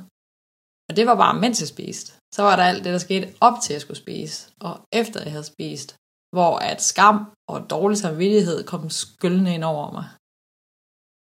Og 0.88 0.96
det 0.96 1.06
var 1.06 1.14
bare, 1.14 1.40
mens 1.40 1.60
jeg 1.60 1.68
spiste. 1.68 2.12
Så 2.34 2.42
var 2.42 2.56
der 2.56 2.62
alt 2.62 2.84
det, 2.84 2.92
der 2.92 2.98
skete 2.98 3.34
op 3.40 3.56
til, 3.62 3.72
at 3.72 3.74
jeg 3.74 3.80
skulle 3.80 4.04
spise, 4.04 4.36
og 4.60 4.74
efter 4.92 5.22
jeg 5.22 5.32
havde 5.32 5.52
spist, 5.54 5.96
hvor 6.36 6.52
at 6.70 6.82
skam 6.82 7.16
og 7.52 7.70
dårlig 7.70 7.98
samvittighed 7.98 8.64
kom 8.64 8.90
skyldende 8.90 9.54
ind 9.54 9.64
over 9.64 9.86
mig. 9.92 10.06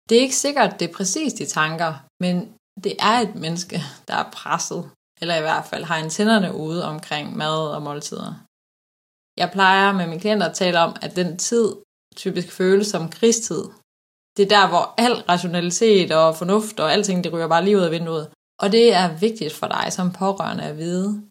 Det 0.09 0.17
er 0.17 0.21
ikke 0.21 0.43
sikkert, 0.45 0.79
det 0.79 0.89
er 0.89 0.93
præcis 0.93 1.33
de 1.33 1.45
tanker, 1.45 1.93
men 2.23 2.35
det 2.83 2.93
er 3.09 3.15
et 3.25 3.35
menneske, 3.35 3.77
der 4.07 4.15
er 4.23 4.31
presset, 4.31 4.81
eller 5.21 5.35
i 5.37 5.45
hvert 5.47 5.65
fald 5.65 5.83
har 5.83 5.97
antennerne 5.97 6.55
ude 6.65 6.85
omkring 6.93 7.37
mad 7.37 7.59
og 7.75 7.81
måltider. 7.81 8.33
Jeg 9.41 9.49
plejer 9.51 9.93
med 9.93 10.07
mine 10.07 10.21
klienter 10.23 10.47
at 10.47 10.55
tale 10.55 10.79
om, 10.79 10.95
at 11.01 11.15
den 11.15 11.37
tid 11.37 11.67
typisk 12.15 12.51
føles 12.51 12.87
som 12.87 13.09
krigstid. 13.09 13.63
Det 14.37 14.43
er 14.43 14.49
der, 14.57 14.67
hvor 14.67 14.93
al 14.97 15.13
rationalitet 15.13 16.11
og 16.11 16.35
fornuft 16.35 16.79
og 16.79 16.93
alting, 16.93 17.23
det 17.23 17.33
ryger 17.33 17.47
bare 17.47 17.63
lige 17.63 17.77
ud 17.77 17.81
af 17.81 17.91
vinduet. 17.91 18.27
Og 18.61 18.71
det 18.71 18.93
er 18.93 19.17
vigtigt 19.17 19.53
for 19.53 19.67
dig 19.67 19.93
som 19.93 20.13
pårørende 20.13 20.63
at 20.63 20.77
vide. 20.77 21.21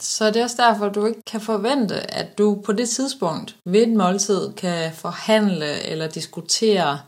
Så 0.00 0.26
det 0.26 0.36
er 0.36 0.44
også 0.44 0.62
derfor, 0.62 0.88
du 0.88 1.06
ikke 1.06 1.22
kan 1.22 1.40
forvente, 1.40 2.14
at 2.14 2.38
du 2.38 2.62
på 2.64 2.72
det 2.72 2.88
tidspunkt 2.88 3.56
ved 3.66 3.82
et 3.82 3.96
måltid 3.96 4.52
kan 4.52 4.92
forhandle 4.92 5.82
eller 5.82 6.08
diskutere 6.08 7.00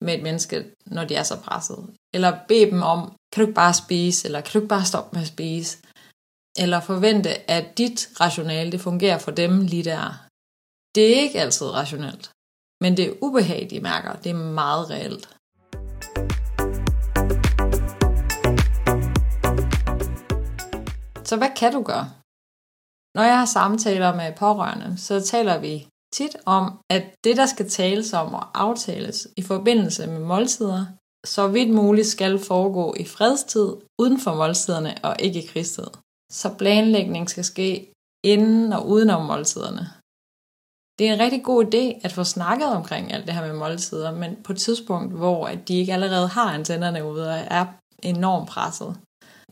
med 0.00 0.14
et 0.14 0.22
menneske, 0.22 0.64
når 0.86 1.04
de 1.04 1.14
er 1.14 1.22
så 1.22 1.40
presset. 1.40 1.86
Eller 2.14 2.38
bede 2.48 2.70
dem 2.70 2.82
om, 2.82 3.16
kan 3.32 3.42
du 3.42 3.46
ikke 3.46 3.54
bare 3.54 3.74
spise, 3.74 4.26
eller 4.26 4.40
kan 4.40 4.52
du 4.52 4.58
ikke 4.58 4.68
bare 4.68 4.84
stoppe 4.84 5.10
med 5.12 5.22
at 5.22 5.28
spise? 5.28 5.78
Eller 6.58 6.80
forvente, 6.80 7.50
at 7.50 7.78
dit 7.78 8.08
rationale, 8.20 8.72
det 8.72 8.80
fungerer 8.80 9.18
for 9.18 9.30
dem 9.30 9.60
lige 9.60 9.84
der. 9.84 10.25
Det 10.96 11.16
er 11.16 11.20
ikke 11.20 11.40
altid 11.40 11.66
rationelt, 11.66 12.30
men 12.80 12.96
det 12.96 13.18
ubehag, 13.22 13.66
de 13.70 13.80
mærker, 13.80 14.12
det 14.12 14.30
er 14.30 14.34
meget 14.34 14.90
reelt. 14.90 15.28
Så 21.28 21.36
hvad 21.36 21.50
kan 21.56 21.72
du 21.72 21.82
gøre? 21.82 22.10
Når 23.14 23.22
jeg 23.22 23.38
har 23.38 23.44
samtaler 23.44 24.14
med 24.14 24.32
pårørende, 24.36 24.98
så 24.98 25.20
taler 25.20 25.58
vi 25.58 25.88
tit 26.12 26.36
om, 26.46 26.78
at 26.90 27.04
det, 27.24 27.36
der 27.36 27.46
skal 27.46 27.70
tales 27.70 28.12
om 28.12 28.34
og 28.34 28.60
aftales 28.60 29.28
i 29.36 29.42
forbindelse 29.42 30.06
med 30.06 30.20
måltider, 30.20 30.86
så 31.26 31.48
vidt 31.48 31.74
muligt 31.74 32.06
skal 32.06 32.38
foregå 32.38 32.94
i 33.00 33.04
fredstid 33.04 33.68
uden 33.98 34.20
for 34.20 34.34
måltiderne 34.34 34.94
og 35.02 35.16
ikke 35.18 35.42
i 35.42 35.46
krigstid. 35.46 35.90
Så 36.32 36.54
planlægning 36.58 37.30
skal 37.30 37.44
ske 37.44 37.92
inden 38.24 38.72
og 38.72 38.88
uden 38.88 39.10
om 39.10 39.26
måltiderne. 39.26 39.90
Det 40.98 41.08
er 41.08 41.12
en 41.12 41.20
rigtig 41.20 41.44
god 41.44 41.64
idé 41.64 42.00
at 42.04 42.12
få 42.12 42.24
snakket 42.24 42.68
omkring 42.68 43.12
alt 43.12 43.26
det 43.26 43.34
her 43.34 43.46
med 43.46 43.54
måltider, 43.54 44.10
men 44.12 44.36
på 44.44 44.52
et 44.52 44.58
tidspunkt, 44.58 45.12
hvor 45.12 45.46
at 45.46 45.68
de 45.68 45.78
ikke 45.78 45.92
allerede 45.92 46.28
har 46.28 46.54
antennerne 46.54 47.04
ude 47.04 47.28
og 47.28 47.38
er 47.50 47.66
enormt 48.02 48.48
presset. 48.48 48.96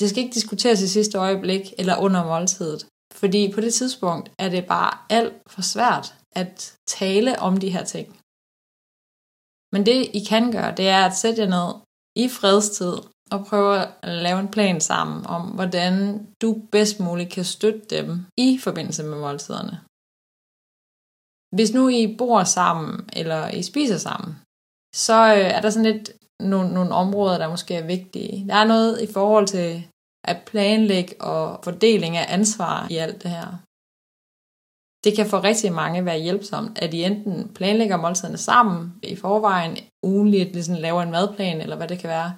Det 0.00 0.10
skal 0.10 0.22
ikke 0.22 0.34
diskuteres 0.34 0.82
i 0.82 0.88
sidste 0.88 1.18
øjeblik 1.18 1.72
eller 1.78 1.96
under 1.96 2.24
måltidet, 2.24 2.86
fordi 3.14 3.52
på 3.52 3.60
det 3.60 3.74
tidspunkt 3.74 4.30
er 4.38 4.48
det 4.48 4.66
bare 4.66 4.98
alt 5.10 5.34
for 5.46 5.62
svært 5.62 6.14
at 6.32 6.76
tale 6.86 7.38
om 7.38 7.56
de 7.56 7.70
her 7.70 7.84
ting. 7.84 8.06
Men 9.74 9.86
det 9.86 10.10
I 10.14 10.24
kan 10.28 10.52
gøre, 10.52 10.74
det 10.76 10.88
er 10.88 11.04
at 11.04 11.16
sætte 11.16 11.42
jer 11.42 11.48
ned 11.48 11.74
i 12.24 12.28
fredstid 12.28 12.94
og 13.30 13.46
prøve 13.46 13.86
at 14.02 14.08
lave 14.08 14.40
en 14.40 14.48
plan 14.48 14.80
sammen 14.80 15.26
om, 15.26 15.42
hvordan 15.42 16.26
du 16.42 16.62
bedst 16.72 17.00
muligt 17.00 17.30
kan 17.30 17.44
støtte 17.44 17.80
dem 17.90 18.26
i 18.36 18.58
forbindelse 18.58 19.04
med 19.04 19.18
måltiderne. 19.18 19.80
Hvis 21.54 21.74
nu 21.74 21.88
I 21.88 22.16
bor 22.18 22.44
sammen, 22.44 23.08
eller 23.12 23.48
I 23.48 23.62
spiser 23.62 23.98
sammen, 23.98 24.36
så 24.94 25.34
øh, 25.38 25.50
er 25.56 25.60
der 25.60 25.70
sådan 25.70 25.92
lidt 25.92 26.10
nogle, 26.40 26.74
nogle 26.74 26.94
områder, 26.94 27.38
der 27.38 27.48
måske 27.48 27.74
er 27.74 27.86
vigtige. 27.86 28.46
Der 28.48 28.54
er 28.54 28.64
noget 28.64 29.00
i 29.00 29.12
forhold 29.12 29.46
til 29.46 29.86
at 30.24 30.36
planlægge 30.46 31.22
og 31.22 31.60
fordeling 31.64 32.16
af 32.16 32.26
ansvar 32.28 32.86
i 32.90 32.96
alt 32.96 33.22
det 33.22 33.30
her. 33.30 33.46
Det 35.04 35.16
kan 35.16 35.26
for 35.26 35.44
rigtig 35.44 35.72
mange 35.72 36.04
være 36.04 36.18
hjælpsomt, 36.18 36.78
at 36.78 36.94
I 36.94 37.04
enten 37.04 37.48
planlægger 37.54 37.96
måltiderne 37.96 38.36
sammen 38.36 38.94
i 39.02 39.16
forvejen, 39.16 39.76
ugenligt 40.02 40.52
ligesom 40.52 40.74
laver 40.74 41.02
en 41.02 41.10
madplan, 41.10 41.60
eller 41.60 41.76
hvad 41.76 41.88
det 41.88 41.98
kan 41.98 42.10
være, 42.10 42.34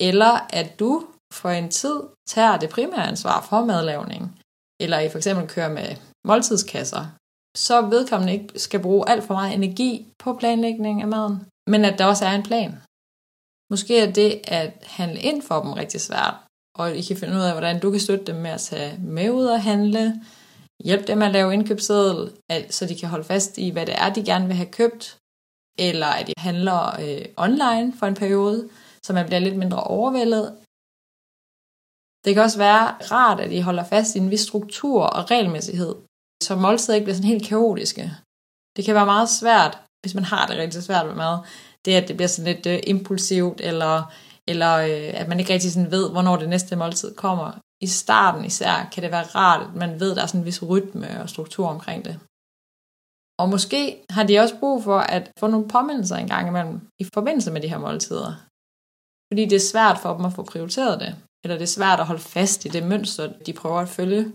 eller 0.00 0.46
at 0.50 0.78
du 0.78 1.06
for 1.32 1.50
en 1.50 1.70
tid 1.70 2.00
tager 2.28 2.56
det 2.56 2.70
primære 2.70 3.08
ansvar 3.08 3.46
for 3.48 3.64
madlavning, 3.64 4.40
eller 4.80 4.98
I 4.98 5.08
for 5.08 5.18
eksempel 5.18 5.48
kører 5.48 5.72
med 5.72 5.96
måltidskasser, 6.26 7.06
så 7.66 7.76
vedkommende 7.94 8.32
ikke 8.32 8.58
skal 8.58 8.80
bruge 8.82 9.08
alt 9.08 9.24
for 9.24 9.34
meget 9.34 9.54
energi 9.54 10.06
på 10.18 10.32
planlægning 10.40 11.02
af 11.02 11.08
maden, 11.08 11.36
men 11.72 11.84
at 11.84 11.98
der 11.98 12.04
også 12.04 12.24
er 12.24 12.34
en 12.34 12.48
plan. 12.50 12.72
Måske 13.70 13.94
er 14.00 14.12
det 14.12 14.40
at 14.44 14.72
handle 14.98 15.20
ind 15.20 15.42
for 15.42 15.62
dem 15.62 15.72
rigtig 15.72 16.00
svært, 16.00 16.34
og 16.78 16.96
I 16.96 17.02
kan 17.02 17.16
finde 17.16 17.34
ud 17.34 17.40
af, 17.40 17.52
hvordan 17.52 17.80
du 17.80 17.90
kan 17.90 18.00
støtte 18.00 18.24
dem 18.24 18.36
med 18.36 18.50
at 18.50 18.60
tage 18.60 18.98
med 18.98 19.30
ud 19.30 19.46
og 19.46 19.62
handle, 19.62 20.04
hjælpe 20.84 21.06
dem 21.06 21.22
at 21.22 21.32
lave 21.32 21.54
indkøbsseddel, 21.54 22.32
så 22.70 22.86
de 22.86 22.98
kan 22.98 23.08
holde 23.08 23.24
fast 23.24 23.58
i, 23.58 23.70
hvad 23.70 23.86
det 23.86 23.94
er, 23.98 24.12
de 24.12 24.24
gerne 24.24 24.46
vil 24.46 24.56
have 24.56 24.76
købt, 24.80 25.18
eller 25.78 26.06
at 26.06 26.26
de 26.26 26.32
handler 26.38 26.80
øh, 27.04 27.24
online 27.36 27.92
for 27.98 28.06
en 28.06 28.14
periode, 28.14 28.68
så 29.02 29.12
man 29.12 29.26
bliver 29.26 29.40
lidt 29.40 29.56
mindre 29.56 29.82
overvældet. 29.82 30.46
Det 32.24 32.34
kan 32.34 32.42
også 32.42 32.58
være 32.58 32.86
rart, 33.12 33.40
at 33.40 33.52
I 33.52 33.60
holder 33.60 33.84
fast 33.84 34.16
i 34.16 34.18
en 34.18 34.30
vis 34.30 34.40
struktur 34.40 35.02
og 35.02 35.30
regelmæssighed, 35.30 35.94
så 36.42 36.56
måltider 36.56 36.94
ikke 36.94 37.04
bliver 37.04 37.16
sådan 37.16 37.30
helt 37.30 37.48
kaotiske. 37.48 38.12
Det 38.76 38.84
kan 38.84 38.94
være 38.94 39.06
meget 39.06 39.28
svært, 39.28 39.78
hvis 40.02 40.14
man 40.14 40.24
har 40.24 40.46
det 40.46 40.56
rigtig 40.56 40.82
svært 40.82 41.06
med 41.06 41.14
mad, 41.14 41.38
det, 41.84 41.92
at 41.94 42.08
det 42.08 42.16
bliver 42.16 42.28
sådan 42.28 42.54
lidt 42.54 42.66
øh, 42.66 42.80
impulsivt, 42.86 43.60
eller, 43.60 44.12
eller 44.48 44.76
øh, 44.76 45.20
at 45.20 45.28
man 45.28 45.40
ikke 45.40 45.52
rigtig 45.52 45.72
sådan 45.72 45.90
ved, 45.90 46.10
hvornår 46.10 46.36
det 46.36 46.48
næste 46.48 46.76
måltid 46.76 47.14
kommer. 47.14 47.52
I 47.80 47.86
starten 47.86 48.44
især 48.44 48.88
kan 48.92 49.02
det 49.02 49.10
være 49.10 49.22
rart, 49.22 49.62
at 49.66 49.74
man 49.74 50.00
ved, 50.00 50.10
at 50.10 50.16
der 50.16 50.22
er 50.22 50.26
sådan 50.26 50.40
en 50.40 50.46
vis 50.46 50.62
rytme 50.62 51.22
og 51.22 51.28
struktur 51.28 51.68
omkring 51.68 52.04
det. 52.04 52.20
Og 53.40 53.48
måske 53.48 54.04
har 54.10 54.24
de 54.26 54.38
også 54.38 54.58
brug 54.58 54.84
for 54.84 54.98
at 54.98 55.30
få 55.40 55.46
nogle 55.46 55.68
påmindelser 55.68 56.16
en 56.16 56.28
gang 56.28 56.48
imellem 56.48 56.80
i 56.98 57.04
forbindelse 57.14 57.50
med 57.50 57.60
de 57.60 57.68
her 57.68 57.78
måltider. 57.78 58.32
Fordi 59.32 59.44
det 59.44 59.56
er 59.56 59.70
svært 59.72 59.98
for 59.98 60.16
dem 60.16 60.24
at 60.24 60.32
få 60.32 60.42
prioriteret 60.42 61.00
det, 61.00 61.16
eller 61.44 61.56
det 61.56 61.62
er 61.62 61.76
svært 61.78 62.00
at 62.00 62.06
holde 62.06 62.22
fast 62.22 62.64
i 62.64 62.68
det 62.68 62.82
mønster, 62.82 63.32
de 63.46 63.52
prøver 63.52 63.80
at 63.80 63.88
følge. 63.88 64.32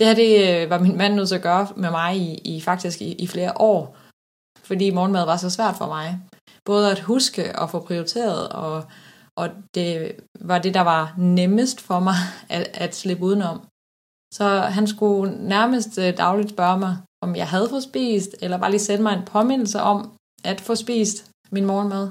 Det 0.00 0.08
her 0.08 0.14
det 0.14 0.62
øh, 0.62 0.70
var 0.70 0.78
min 0.78 0.98
mand 0.98 1.14
nødt 1.14 1.28
til 1.28 1.34
at 1.34 1.42
gøre 1.42 1.68
med 1.76 1.90
mig 1.90 2.16
i, 2.16 2.34
i 2.34 2.60
faktisk 2.60 3.00
i, 3.02 3.12
i 3.12 3.26
flere 3.26 3.52
år, 3.56 3.96
fordi 4.62 4.90
morgenmad 4.90 5.24
var 5.24 5.36
så 5.36 5.50
svært 5.50 5.76
for 5.76 5.86
mig. 5.86 6.20
Både 6.64 6.90
at 6.90 7.00
huske 7.00 7.58
og 7.58 7.70
få 7.70 7.80
prioriteret, 7.80 8.48
og, 8.48 8.84
og 9.36 9.48
det 9.74 10.16
var 10.40 10.58
det, 10.58 10.74
der 10.74 10.80
var 10.80 11.14
nemmest 11.18 11.80
for 11.80 12.00
mig 12.00 12.14
at, 12.56 12.70
at 12.74 12.94
slippe 12.94 13.24
udenom. 13.24 13.66
Så 14.34 14.44
han 14.60 14.86
skulle 14.86 15.48
nærmest 15.48 15.98
øh, 15.98 16.16
dagligt 16.16 16.50
spørge 16.50 16.78
mig, 16.78 16.96
om 17.22 17.36
jeg 17.36 17.48
havde 17.48 17.68
fået 17.68 17.82
spist, 17.82 18.36
eller 18.42 18.58
bare 18.58 18.70
lige 18.70 18.80
sende 18.80 19.02
mig 19.02 19.14
en 19.14 19.24
påmindelse 19.24 19.80
om 19.80 20.12
at 20.44 20.60
få 20.60 20.74
spist 20.74 21.30
min 21.50 21.66
morgenmad. 21.66 22.10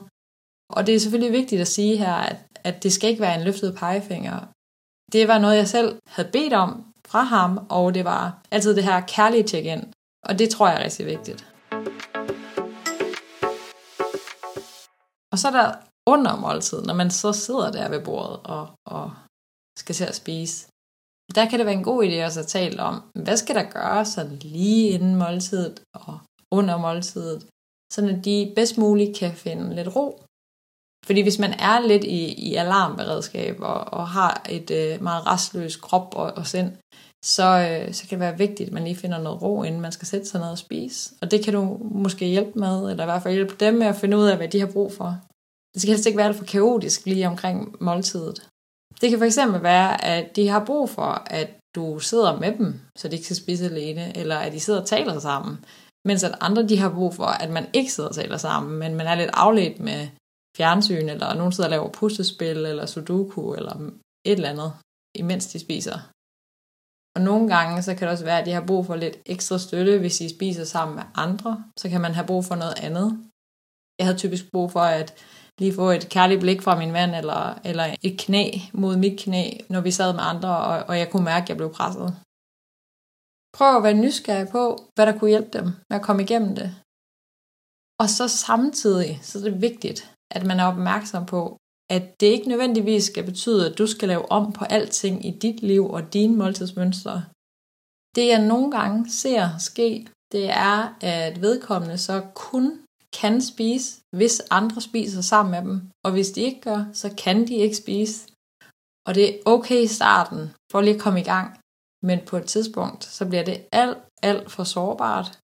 Og 0.74 0.88
det 0.88 0.96
er 0.96 1.00
selvfølgelig 1.00 1.34
vigtigt 1.34 1.62
at 1.62 1.68
sige 1.68 1.98
her, 1.98 2.14
at, 2.14 2.38
at 2.64 2.84
det 2.84 2.94
skal 2.94 3.10
ikke 3.10 3.22
være 3.22 3.36
en 3.40 3.46
løftet 3.46 3.76
pegefinger. 3.76 4.38
Det 5.12 5.28
var 5.28 5.40
noget, 5.40 5.58
jeg 5.58 5.68
selv 5.68 6.00
havde 6.08 6.30
bedt 6.32 6.54
om 6.54 6.89
fra 7.10 7.24
ham, 7.24 7.68
og 7.70 7.94
det 7.94 8.06
var 8.06 8.42
altid 8.52 8.76
det 8.76 8.84
her 8.84 9.02
kærlige 9.02 9.48
check-in. 9.48 9.94
Og 10.26 10.40
det 10.40 10.50
tror 10.50 10.68
jeg 10.68 10.80
er 10.80 10.84
rigtig 10.84 11.06
vigtigt. 11.06 11.42
Og 15.32 15.40
så 15.40 15.48
er 15.48 15.52
der 15.52 15.74
under 16.08 16.36
måltid, 16.36 16.82
når 16.82 16.94
man 16.94 17.12
så 17.12 17.34
sidder 17.34 17.72
der 17.72 17.90
ved 17.90 18.02
bordet 18.06 18.40
og, 18.44 18.68
og 18.88 19.12
skal 19.80 19.96
til 19.96 20.06
at 20.06 20.16
spise, 20.16 20.68
der 21.36 21.50
kan 21.50 21.60
det 21.60 21.66
være 21.66 21.76
en 21.76 21.84
god 21.84 22.04
idé 22.04 22.26
også 22.26 22.40
at 22.40 22.48
tale 22.48 22.84
om, 22.84 23.02
hvad 23.24 23.38
skal 23.38 23.56
der 23.56 23.72
gøres 23.72 24.08
sådan 24.08 24.36
lige 24.36 24.90
inden 24.90 25.16
måltidet 25.16 25.84
og 25.96 26.20
under 26.52 26.78
måltidet, 26.78 27.48
så 27.94 28.08
at 28.08 28.26
de 28.26 28.54
bedst 28.56 28.78
muligt 28.78 29.18
kan 29.18 29.34
finde 29.34 29.76
lidt 29.76 29.96
ro. 29.96 30.24
Fordi 31.10 31.22
hvis 31.22 31.40
man 31.40 31.54
er 31.54 31.88
lidt 31.88 32.04
i, 32.04 32.34
i 32.34 32.56
alarmberedskab 32.56 33.56
og, 33.60 33.94
og 33.94 34.08
har 34.08 34.42
et 34.50 34.72
øh, 34.72 35.04
meget 35.04 35.28
restløs 35.28 35.76
krop 35.76 36.16
og, 36.16 36.34
og 36.36 36.48
sind, 36.48 36.72
så, 37.26 37.44
øh, 37.44 37.94
så 37.94 38.08
kan 38.08 38.20
det 38.20 38.20
være 38.20 38.38
vigtigt, 38.38 38.68
at 38.68 38.74
man 38.74 38.84
lige 38.84 38.96
finder 38.96 39.18
noget 39.18 39.42
ro, 39.42 39.64
inden 39.64 39.82
man 39.82 39.92
skal 39.92 40.08
sætte 40.08 40.26
sig 40.26 40.40
ned 40.40 40.50
og 40.50 40.58
spise. 40.58 41.14
Og 41.22 41.32
det 41.32 41.44
kan 41.44 41.54
du 41.54 41.78
måske 41.82 42.26
hjælpe 42.26 42.60
med, 42.60 42.92
eller 42.92 43.04
i 43.04 43.06
hvert 43.06 43.24
fald 43.24 43.34
hjælpe 43.34 43.56
dem 43.60 43.74
med 43.74 43.88
at 43.88 43.96
finde 43.96 44.18
ud 44.18 44.26
af, 44.26 44.38
hvad 44.38 44.48
de 44.48 44.60
har 44.60 44.68
brug 44.68 44.92
for. 44.94 45.18
Det 45.74 45.82
skal 45.82 45.92
helst 45.92 46.06
ikke 46.06 46.18
være 46.18 46.28
alt 46.28 46.38
for 46.38 46.46
kaotisk 46.46 47.06
lige 47.06 47.28
omkring 47.28 47.76
måltidet. 47.80 48.48
Det 49.02 49.10
kan 49.10 49.20
fx 49.20 49.38
være, 49.62 50.06
at 50.06 50.36
de 50.36 50.48
har 50.48 50.66
brug 50.66 50.90
for, 50.90 51.24
at 51.26 51.50
du 51.76 52.00
sidder 52.00 52.40
med 52.40 52.58
dem, 52.58 52.80
så 52.98 53.08
de 53.08 53.16
ikke 53.16 53.26
skal 53.26 53.44
spise 53.44 53.66
alene, 53.66 54.18
eller 54.18 54.38
at 54.38 54.52
de 54.52 54.60
sidder 54.60 54.82
og 54.82 54.88
taler 54.88 55.20
sammen, 55.20 55.66
mens 56.08 56.24
at 56.24 56.38
andre 56.42 56.68
de 56.68 56.78
har 56.78 56.90
brug 56.90 57.14
for, 57.14 57.26
at 57.26 57.50
man 57.50 57.68
ikke 57.74 57.92
sidder 57.92 58.10
og 58.10 58.16
taler 58.16 58.38
sammen, 58.38 58.80
men 58.80 58.96
man 58.96 59.08
er 59.08 59.16
lidt 59.16 59.32
afledt 59.34 59.80
med 59.80 60.08
fjernsyn, 60.58 61.10
eller 61.10 61.34
nogen 61.34 61.52
sidder 61.52 61.68
og 61.70 61.72
laver 61.72 61.90
puslespil, 61.90 62.58
eller 62.66 62.86
sudoku, 62.86 63.54
eller 63.54 63.76
et 64.26 64.32
eller 64.32 64.50
andet, 64.50 64.74
imens 65.16 65.48
de 65.48 65.60
spiser. 65.60 66.00
Og 67.16 67.22
nogle 67.22 67.56
gange, 67.56 67.82
så 67.82 67.96
kan 67.96 68.02
det 68.02 68.12
også 68.12 68.24
være, 68.24 68.40
at 68.40 68.46
de 68.46 68.52
har 68.52 68.66
brug 68.66 68.86
for 68.86 68.96
lidt 68.96 69.18
ekstra 69.26 69.58
støtte, 69.58 70.00
hvis 70.00 70.18
de 70.18 70.30
spiser 70.30 70.64
sammen 70.64 70.96
med 70.96 71.04
andre. 71.16 71.64
Så 71.78 71.90
kan 71.90 72.02
man 72.02 72.14
have 72.14 72.28
brug 72.28 72.46
for 72.46 72.56
noget 72.56 72.80
andet. 72.80 73.08
Jeg 73.98 74.06
havde 74.08 74.18
typisk 74.18 74.52
brug 74.52 74.72
for 74.72 74.80
at 74.80 75.14
lige 75.60 75.74
få 75.74 75.90
et 75.90 76.10
kærligt 76.10 76.40
blik 76.40 76.62
fra 76.62 76.78
min 76.78 76.92
mand, 76.92 77.16
eller, 77.16 77.60
eller 77.66 77.96
et 78.02 78.20
knæ 78.20 78.52
mod 78.74 78.98
mit 78.98 79.20
knæ, 79.20 79.44
når 79.70 79.82
vi 79.82 79.92
sad 79.92 80.14
med 80.14 80.24
andre, 80.24 80.58
og, 80.58 80.84
og 80.90 81.00
jeg 81.00 81.12
kunne 81.12 81.26
mærke, 81.26 81.44
at 81.44 81.50
jeg 81.50 81.58
blev 81.58 81.74
presset. 81.74 82.16
Prøv 83.58 83.78
at 83.78 83.84
være 83.84 83.94
nysgerrig 84.04 84.48
på, 84.50 84.64
hvad 84.96 85.06
der 85.06 85.20
kunne 85.20 85.30
hjælpe 85.30 85.58
dem 85.58 85.66
med 85.90 85.98
at 86.00 86.06
komme 86.08 86.24
igennem 86.24 86.56
det. 86.56 86.70
Og 88.02 88.08
så 88.18 88.28
samtidig, 88.28 89.20
så 89.22 89.40
er 89.40 89.44
det 89.44 89.62
vigtigt, 89.62 90.00
at 90.32 90.46
man 90.46 90.60
er 90.60 90.66
opmærksom 90.66 91.26
på, 91.26 91.58
at 91.90 92.20
det 92.20 92.28
ikke 92.28 92.50
nødvendigvis 92.50 93.04
skal 93.04 93.24
betyde, 93.24 93.72
at 93.72 93.78
du 93.78 93.88
skal 93.88 94.08
lave 94.08 94.32
om 94.32 94.54
på 94.54 94.66
alting 94.66 95.26
i 95.26 95.32
dit 95.32 95.62
liv 95.62 95.90
og 95.90 96.14
dine 96.14 96.36
måltidsmønstre. 96.36 97.26
Det 98.16 98.28
jeg 98.28 98.48
nogle 98.48 98.72
gange 98.72 99.10
ser 99.10 99.58
ske, 99.60 100.08
det 100.32 100.50
er, 100.50 100.98
at 101.02 101.42
vedkommende 101.42 101.98
så 101.98 102.22
kun 102.36 102.82
kan 103.20 103.42
spise, 103.42 104.02
hvis 104.16 104.42
andre 104.52 104.82
spiser 104.82 105.22
sammen 105.22 105.52
med 105.52 105.62
dem. 105.72 105.82
Og 106.06 106.12
hvis 106.12 106.32
de 106.32 106.42
ikke 106.42 106.62
gør, 106.62 106.86
så 106.94 107.16
kan 107.24 107.48
de 107.48 107.56
ikke 107.56 107.76
spise. 107.76 108.28
Og 109.08 109.16
det 109.16 109.30
er 109.30 109.40
okay 109.46 109.82
i 109.84 109.88
starten, 109.88 110.52
for 110.72 110.82
lige 110.82 110.96
at 110.96 111.02
komme 111.02 111.20
i 111.20 111.24
gang. 111.24 111.60
Men 112.04 112.20
på 112.26 112.38
et 112.38 112.46
tidspunkt, 112.46 113.04
så 113.06 113.26
bliver 113.26 113.44
det 113.44 113.66
alt, 113.72 113.98
alt 114.24 114.52
for 114.52 114.64
sårbart. 114.64 115.40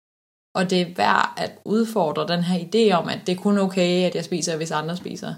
Og 0.56 0.70
det 0.70 0.80
er 0.80 0.94
værd 0.96 1.32
at 1.36 1.52
udfordre 1.64 2.28
den 2.28 2.42
her 2.42 2.58
idé 2.66 2.94
om, 2.98 3.08
at 3.08 3.20
det 3.26 3.32
er 3.32 3.42
kun 3.42 3.58
okay, 3.58 4.06
at 4.06 4.14
jeg 4.14 4.24
spiser, 4.24 4.56
hvis 4.56 4.70
andre 4.70 4.96
spiser. 4.96 5.34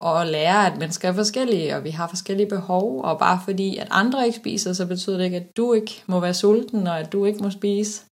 Og 0.00 0.26
lære, 0.26 0.66
at 0.66 0.78
mennesker 0.78 1.08
er 1.08 1.12
forskellige, 1.12 1.76
og 1.76 1.84
vi 1.84 1.90
har 1.90 2.08
forskellige 2.08 2.48
behov. 2.48 3.04
Og 3.04 3.18
bare 3.18 3.40
fordi, 3.44 3.76
at 3.76 3.88
andre 3.90 4.26
ikke 4.26 4.38
spiser, 4.38 4.72
så 4.72 4.86
betyder 4.86 5.16
det 5.16 5.24
ikke, 5.24 5.36
at 5.36 5.56
du 5.56 5.72
ikke 5.72 6.02
må 6.06 6.20
være 6.20 6.34
sulten, 6.34 6.86
og 6.86 7.00
at 7.00 7.12
du 7.12 7.24
ikke 7.24 7.42
må 7.42 7.50
spise. 7.50 8.04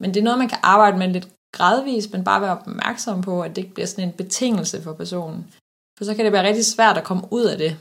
Men 0.00 0.14
det 0.14 0.20
er 0.20 0.24
noget, 0.24 0.38
man 0.38 0.48
kan 0.48 0.58
arbejde 0.62 0.98
med 0.98 1.08
lidt 1.08 1.28
gradvist, 1.52 2.12
men 2.12 2.24
bare 2.24 2.40
være 2.40 2.58
opmærksom 2.58 3.22
på, 3.22 3.42
at 3.42 3.56
det 3.56 3.62
ikke 3.62 3.74
bliver 3.74 3.86
sådan 3.86 4.08
en 4.08 4.14
betingelse 4.16 4.82
for 4.82 4.92
personen. 4.92 5.54
For 5.98 6.04
så 6.04 6.14
kan 6.14 6.24
det 6.24 6.32
være 6.32 6.46
rigtig 6.46 6.66
svært 6.66 6.98
at 6.98 7.04
komme 7.04 7.24
ud 7.30 7.44
af 7.44 7.58
det. 7.58 7.76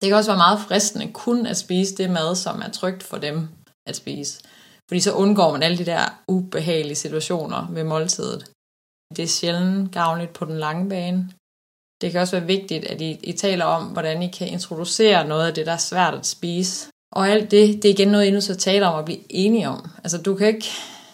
Det 0.00 0.08
kan 0.08 0.16
også 0.16 0.30
være 0.30 0.44
meget 0.46 0.60
fristende 0.60 1.12
kun 1.12 1.46
at 1.46 1.56
spise 1.56 1.96
det 1.96 2.10
mad, 2.10 2.36
som 2.36 2.60
er 2.60 2.70
trygt 2.70 3.02
for 3.02 3.16
dem 3.16 3.48
at 3.86 3.96
spise. 3.96 4.42
Fordi 4.88 5.00
så 5.00 5.12
undgår 5.12 5.52
man 5.52 5.62
alle 5.62 5.78
de 5.78 5.86
der 5.86 6.22
ubehagelige 6.28 6.96
situationer 6.96 7.68
ved 7.70 7.84
måltidet. 7.84 8.50
Det 9.16 9.22
er 9.22 9.26
sjældent 9.26 9.92
gavnligt 9.92 10.32
på 10.32 10.44
den 10.44 10.58
lange 10.58 10.88
bane. 10.88 11.30
Det 12.00 12.12
kan 12.12 12.20
også 12.20 12.36
være 12.36 12.46
vigtigt, 12.46 12.84
at 12.84 13.00
I, 13.00 13.10
I 13.22 13.32
taler 13.32 13.64
om, 13.64 13.84
hvordan 13.84 14.22
I 14.22 14.30
kan 14.30 14.48
introducere 14.48 15.28
noget 15.28 15.46
af 15.46 15.54
det, 15.54 15.66
der 15.66 15.72
er 15.72 15.76
svært 15.76 16.14
at 16.14 16.26
spise. 16.26 16.90
Og 17.12 17.28
alt 17.28 17.50
det, 17.50 17.82
det 17.82 17.84
er 17.84 17.92
igen 17.92 18.08
noget, 18.08 18.26
I 18.26 18.30
nu 18.30 18.40
så 18.40 18.56
taler 18.56 18.86
om 18.86 18.98
at 18.98 19.04
blive 19.04 19.20
enige 19.28 19.68
om. 19.68 19.90
Altså 20.04 20.22
du 20.22 20.34
kan 20.34 20.46
ikke, 20.46 20.66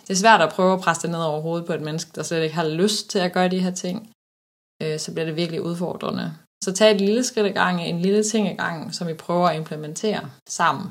det 0.03 0.11
er 0.11 0.15
svært 0.15 0.41
at 0.41 0.53
prøve 0.53 0.73
at 0.73 0.81
presse 0.81 1.03
det 1.03 1.11
ned 1.11 1.21
over 1.21 1.41
hovedet 1.41 1.67
på 1.67 1.73
et 1.73 1.81
menneske, 1.81 2.11
der 2.15 2.23
slet 2.23 2.43
ikke 2.43 2.55
har 2.55 2.69
lyst 2.69 3.11
til 3.11 3.19
at 3.19 3.33
gøre 3.33 3.49
de 3.49 3.59
her 3.59 3.71
ting. 3.71 4.11
Øh, 4.83 4.99
så 4.99 5.13
bliver 5.13 5.27
det 5.27 5.37
virkelig 5.37 5.63
udfordrende. 5.63 6.33
Så 6.65 6.73
tag 6.73 6.91
et 6.91 7.01
lille 7.01 7.25
skridt 7.25 7.47
ad 7.47 7.53
gangen, 7.53 7.87
en 7.87 8.03
lille 8.03 8.25
ting 8.25 8.49
ad 8.49 8.57
gangen, 8.57 8.93
som 8.93 9.09
I 9.09 9.15
prøver 9.15 9.49
at 9.49 9.57
implementere 9.57 10.31
sammen. 10.49 10.87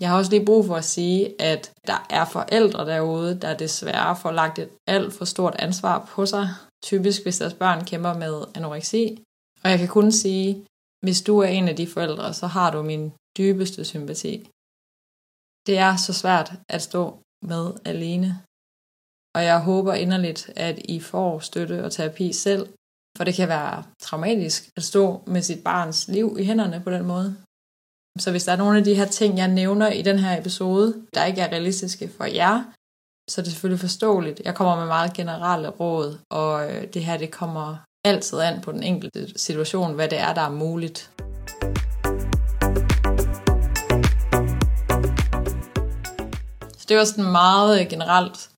Jeg 0.00 0.08
har 0.08 0.16
også 0.16 0.30
lige 0.30 0.46
brug 0.46 0.66
for 0.66 0.76
at 0.76 0.84
sige, 0.84 1.42
at 1.42 1.72
der 1.86 2.06
er 2.10 2.24
forældre 2.24 2.86
derude, 2.86 3.40
der 3.40 3.56
desværre 3.56 4.16
får 4.16 4.30
lagt 4.30 4.58
et 4.58 4.68
alt 4.86 5.14
for 5.14 5.24
stort 5.24 5.56
ansvar 5.58 6.06
på 6.14 6.26
sig, 6.26 6.48
typisk 6.84 7.22
hvis 7.22 7.38
deres 7.38 7.54
børn 7.54 7.84
kæmper 7.84 8.14
med 8.14 8.44
anoreksi. 8.54 9.22
Og 9.64 9.70
jeg 9.70 9.78
kan 9.78 9.88
kun 9.88 10.12
sige, 10.12 10.66
hvis 11.04 11.22
du 11.22 11.38
er 11.38 11.48
en 11.48 11.68
af 11.68 11.76
de 11.76 11.86
forældre, 11.86 12.34
så 12.34 12.46
har 12.46 12.70
du 12.70 12.82
min 12.82 13.12
dybeste 13.38 13.84
sympati. 13.84 14.48
Det 15.66 15.78
er 15.78 15.96
så 15.96 16.12
svært 16.12 16.52
at 16.68 16.82
stå 16.82 17.18
med 17.44 17.72
alene. 17.84 18.42
Og 19.36 19.44
jeg 19.44 19.60
håber 19.60 19.94
inderligt, 19.94 20.50
at 20.56 20.78
I 20.78 21.00
får 21.00 21.38
støtte 21.38 21.84
og 21.84 21.92
terapi 21.92 22.32
selv, 22.32 22.68
for 23.16 23.24
det 23.24 23.34
kan 23.34 23.48
være 23.48 23.84
traumatisk 24.02 24.70
at 24.76 24.84
stå 24.84 25.22
med 25.26 25.42
sit 25.42 25.64
barns 25.64 26.08
liv 26.08 26.36
i 26.40 26.44
hænderne 26.44 26.80
på 26.84 26.90
den 26.90 27.04
måde. 27.06 27.36
Så 28.18 28.30
hvis 28.30 28.44
der 28.44 28.52
er 28.52 28.56
nogle 28.56 28.78
af 28.78 28.84
de 28.84 28.94
her 28.94 29.04
ting, 29.04 29.38
jeg 29.38 29.48
nævner 29.48 29.90
i 29.90 30.02
den 30.02 30.18
her 30.18 30.38
episode, 30.38 30.94
der 31.14 31.24
ikke 31.24 31.40
er 31.40 31.48
realistiske 31.48 32.10
for 32.16 32.24
jer, 32.24 32.62
så 33.30 33.40
er 33.40 33.42
det 33.42 33.52
selvfølgelig 33.52 33.80
forståeligt. 33.80 34.42
Jeg 34.44 34.54
kommer 34.54 34.76
med 34.76 34.86
meget 34.86 35.12
generelle 35.12 35.68
råd, 35.68 36.18
og 36.30 36.70
øh, 36.70 36.84
det 36.94 37.04
her 37.04 37.16
det 37.16 37.30
kommer 37.30 37.76
altid 38.04 38.40
an 38.40 38.60
på 38.60 38.72
den 38.72 38.82
enkelte 38.82 39.38
situation, 39.38 39.94
hvad 39.94 40.08
det 40.08 40.18
er, 40.18 40.34
der 40.34 40.40
er 40.40 40.50
muligt. 40.50 41.10
Så 46.78 46.86
det 46.88 46.96
var 46.96 47.04
sådan 47.04 47.32
meget 47.32 47.80
øh, 47.80 47.86
generelt 47.90 48.50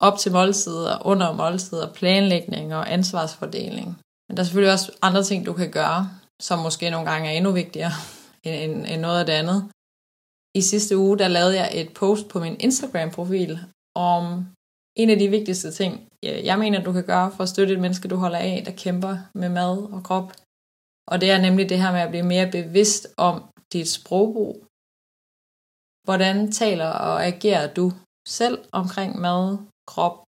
op 0.00 0.18
til 0.18 0.32
måltider, 0.32 1.06
under 1.06 1.32
måltider, 1.32 1.92
planlægning 1.92 2.74
og 2.74 2.92
ansvarsfordeling. 2.92 3.98
Men 4.28 4.36
der 4.36 4.42
er 4.42 4.44
selvfølgelig 4.44 4.72
også 4.72 4.92
andre 5.02 5.22
ting, 5.22 5.46
du 5.46 5.52
kan 5.52 5.70
gøre, 5.70 6.10
som 6.42 6.58
måske 6.58 6.90
nogle 6.90 7.10
gange 7.10 7.28
er 7.28 7.32
endnu 7.32 7.50
vigtigere 7.50 7.92
end, 8.46 8.86
end 8.86 9.00
noget 9.00 9.20
af 9.20 9.26
det 9.26 9.32
andet. 9.32 9.70
I 10.54 10.60
sidste 10.60 10.98
uge, 10.98 11.18
der 11.18 11.28
lavede 11.28 11.56
jeg 11.56 11.70
et 11.80 11.94
post 11.94 12.28
på 12.28 12.40
min 12.40 12.56
Instagram-profil 12.60 13.58
om 13.94 14.46
en 14.96 15.10
af 15.10 15.18
de 15.18 15.28
vigtigste 15.28 15.70
ting, 15.70 16.08
jeg 16.22 16.58
mener, 16.58 16.82
du 16.82 16.92
kan 16.92 17.06
gøre 17.06 17.32
for 17.32 17.42
at 17.42 17.48
støtte 17.48 17.74
et 17.74 17.80
menneske, 17.80 18.08
du 18.08 18.16
holder 18.16 18.38
af, 18.38 18.62
der 18.66 18.72
kæmper 18.72 19.16
med 19.34 19.48
mad 19.48 19.92
og 19.92 20.02
krop. 20.04 20.32
Og 21.06 21.20
det 21.20 21.30
er 21.30 21.40
nemlig 21.40 21.68
det 21.68 21.82
her 21.82 21.92
med 21.92 22.00
at 22.00 22.10
blive 22.10 22.22
mere 22.34 22.50
bevidst 22.50 23.08
om 23.16 23.44
dit 23.72 23.88
sprogbrug. 23.88 24.66
Hvordan 26.06 26.52
taler 26.52 26.90
og 27.08 27.26
agerer 27.26 27.74
du 27.74 27.92
selv 28.28 28.58
omkring 28.72 29.18
mad, 29.18 29.58
krop, 29.86 30.18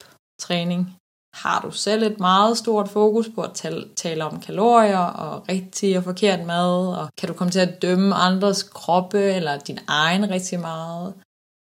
træning? 0.41 0.97
Har 1.35 1.61
du 1.61 1.71
selv 1.71 2.03
et 2.03 2.21
meget 2.21 2.59
stort 2.59 2.89
fokus 2.89 3.29
på 3.35 3.43
at 3.43 3.53
tale, 3.55 3.89
tale 3.97 4.25
om 4.25 4.41
kalorier 4.41 4.99
og 4.99 5.49
rigtig 5.49 5.99
og 5.99 6.05
forkert 6.05 6.47
mad? 6.47 6.97
Og 6.97 7.09
kan 7.19 7.29
du 7.29 7.35
komme 7.35 7.51
til 7.51 7.61
at 7.61 7.83
dømme 7.83 8.15
andres 8.15 8.63
kroppe 8.63 9.19
eller 9.19 9.59
din 9.59 9.79
egen 9.87 10.31
rigtig 10.31 10.61
meget? 10.61 11.15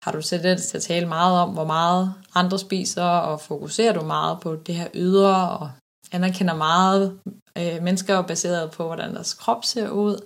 Har 0.02 0.12
du 0.12 0.22
tendens 0.22 0.66
til 0.66 0.76
at 0.76 0.82
tale 0.82 1.06
meget 1.08 1.40
om, 1.40 1.50
hvor 1.50 1.64
meget 1.64 2.14
andre 2.34 2.58
spiser, 2.58 3.02
og 3.02 3.40
fokuserer 3.40 3.92
du 3.92 4.04
meget 4.04 4.40
på 4.40 4.56
det 4.56 4.74
her 4.74 4.88
ydre, 4.94 5.50
og 5.50 5.70
anerkender 6.12 6.54
meget 6.54 7.18
øh, 7.58 7.82
mennesker 7.82 8.22
baseret 8.22 8.70
på, 8.70 8.86
hvordan 8.86 9.14
deres 9.14 9.34
krop 9.34 9.64
ser 9.64 9.88
ud? 9.90 10.20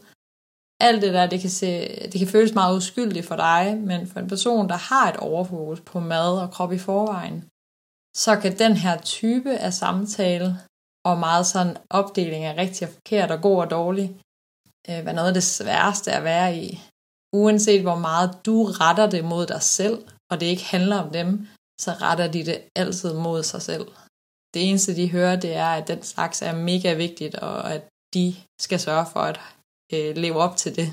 alt 0.80 1.02
det 1.02 1.14
der, 1.14 1.26
det 1.26 1.40
kan, 1.40 1.50
se, 1.50 1.88
det 2.12 2.18
kan 2.18 2.28
føles 2.28 2.54
meget 2.54 2.76
uskyldigt 2.76 3.26
for 3.26 3.36
dig, 3.36 3.78
men 3.80 4.06
for 4.06 4.20
en 4.20 4.28
person, 4.28 4.68
der 4.68 4.76
har 4.76 5.08
et 5.08 5.16
overfokus 5.16 5.80
på 5.80 6.00
mad 6.00 6.38
og 6.38 6.50
krop 6.50 6.72
i 6.72 6.78
forvejen, 6.78 7.44
så 8.16 8.40
kan 8.42 8.58
den 8.58 8.76
her 8.76 9.00
type 9.00 9.58
af 9.58 9.72
samtale 9.72 10.58
og 11.04 11.18
meget 11.18 11.46
sådan 11.46 11.76
opdeling 11.90 12.44
af 12.44 12.56
rigtig 12.56 12.88
og 12.88 12.94
forkert 12.94 13.30
og 13.30 13.42
god 13.42 13.58
og 13.60 13.70
dårlig 13.70 14.20
øh, 14.88 15.04
være 15.04 15.14
noget 15.14 15.28
af 15.28 15.34
det 15.34 15.42
sværeste 15.42 16.12
at 16.12 16.24
være 16.24 16.56
i. 16.56 16.80
Uanset 17.32 17.82
hvor 17.82 17.98
meget 17.98 18.38
du 18.46 18.64
retter 18.64 19.10
det 19.10 19.24
mod 19.24 19.46
dig 19.46 19.62
selv, 19.62 20.06
og 20.30 20.40
det 20.40 20.46
ikke 20.46 20.64
handler 20.64 20.96
om 20.96 21.12
dem, 21.12 21.48
så 21.80 21.92
retter 21.92 22.28
de 22.32 22.44
det 22.44 22.62
altid 22.76 23.14
mod 23.14 23.42
sig 23.42 23.62
selv. 23.62 23.86
Det 24.54 24.68
eneste, 24.68 24.96
de 24.96 25.10
hører, 25.10 25.36
det 25.36 25.54
er, 25.54 25.66
at 25.66 25.88
den 25.88 26.02
slags 26.02 26.42
er 26.42 26.54
mega 26.54 26.94
vigtigt, 26.94 27.34
og 27.34 27.74
at 27.74 27.82
de 28.14 28.34
skal 28.60 28.80
sørge 28.80 29.06
for 29.12 29.20
at 29.20 29.40
øh, 29.92 30.16
leve 30.16 30.38
op 30.38 30.56
til 30.56 30.76
det. 30.76 30.88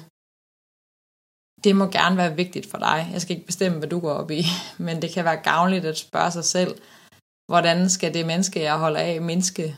Det 1.63 1.75
må 1.75 1.85
gerne 1.85 2.17
være 2.17 2.35
vigtigt 2.35 2.69
for 2.71 2.77
dig. 2.77 3.09
Jeg 3.13 3.21
skal 3.21 3.35
ikke 3.35 3.45
bestemme, 3.45 3.77
hvad 3.77 3.89
du 3.89 3.99
går 3.99 4.13
op 4.13 4.31
i, 4.31 4.43
men 4.85 5.01
det 5.01 5.11
kan 5.11 5.25
være 5.25 5.43
gavnligt 5.43 5.85
at 5.85 5.97
spørge 5.97 6.31
sig 6.31 6.45
selv, 6.45 6.81
hvordan 7.47 7.89
skal 7.89 8.13
det 8.13 8.25
menneske, 8.25 8.61
jeg 8.61 8.77
holder 8.77 8.99
af, 8.99 9.21
mindske 9.21 9.75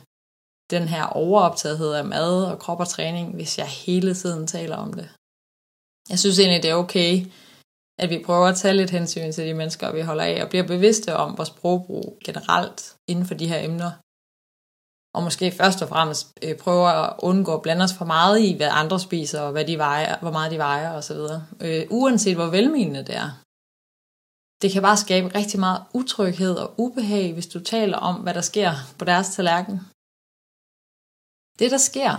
den 0.72 0.88
her 0.88 1.06
overoptagethed 1.06 1.94
af 1.94 2.06
mad 2.06 2.46
og 2.46 2.60
krop 2.60 2.80
og 2.80 2.88
træning, 2.88 3.36
hvis 3.36 3.58
jeg 3.58 3.68
hele 3.68 4.14
tiden 4.14 4.48
taler 4.48 4.76
om 4.76 4.94
det. 4.94 5.10
Jeg 6.10 6.20
synes 6.20 6.40
egentlig, 6.40 6.64
det 6.64 6.72
er 6.72 6.76
okay, 6.76 7.26
at 8.00 8.10
vi 8.10 8.24
prøver 8.26 8.48
at 8.48 8.58
tage 8.58 8.74
lidt 8.74 8.90
hensyn 8.90 9.32
til 9.32 9.48
de 9.48 9.54
mennesker, 9.54 9.92
vi 9.92 10.02
holder 10.02 10.24
af, 10.24 10.44
og 10.44 10.50
bliver 10.50 10.68
bevidste 10.68 11.16
om 11.16 11.38
vores 11.38 11.50
sprogbrug 11.50 12.18
generelt 12.26 12.96
inden 13.10 13.26
for 13.26 13.34
de 13.34 13.48
her 13.48 13.60
emner 13.60 13.92
og 15.16 15.24
måske 15.24 15.52
først 15.52 15.82
og 15.82 15.90
fremmest 15.90 16.40
øh, 16.44 16.58
prøver 16.58 16.88
at 16.88 17.14
undgå 17.20 17.54
at 17.54 17.62
blande 17.62 17.84
os 17.84 17.94
for 17.94 18.06
meget 18.06 18.40
i, 18.40 18.56
hvad 18.58 18.70
andre 18.72 19.00
spiser, 19.00 19.42
og 19.42 19.52
hvad 19.52 19.66
de 19.66 19.78
vejer, 19.78 20.20
hvor 20.20 20.32
meget 20.32 20.52
de 20.52 20.58
vejer 20.58 20.94
osv. 20.94 21.18
Øh, 21.62 21.86
uanset 21.90 22.36
hvor 22.36 22.46
velmenende 22.46 23.04
det 23.04 23.16
er. 23.16 23.42
Det 24.62 24.72
kan 24.72 24.82
bare 24.82 24.98
skabe 24.98 25.36
rigtig 25.36 25.60
meget 25.60 25.84
utryghed 25.94 26.56
og 26.64 26.74
ubehag, 26.78 27.34
hvis 27.34 27.48
du 27.48 27.60
taler 27.60 27.98
om, 27.98 28.16
hvad 28.16 28.34
der 28.34 28.42
sker 28.42 28.72
på 29.00 29.06
deres 29.06 29.36
tallerken. 29.36 29.78
Det, 31.60 31.72
der 31.72 31.78
sker, 31.78 32.12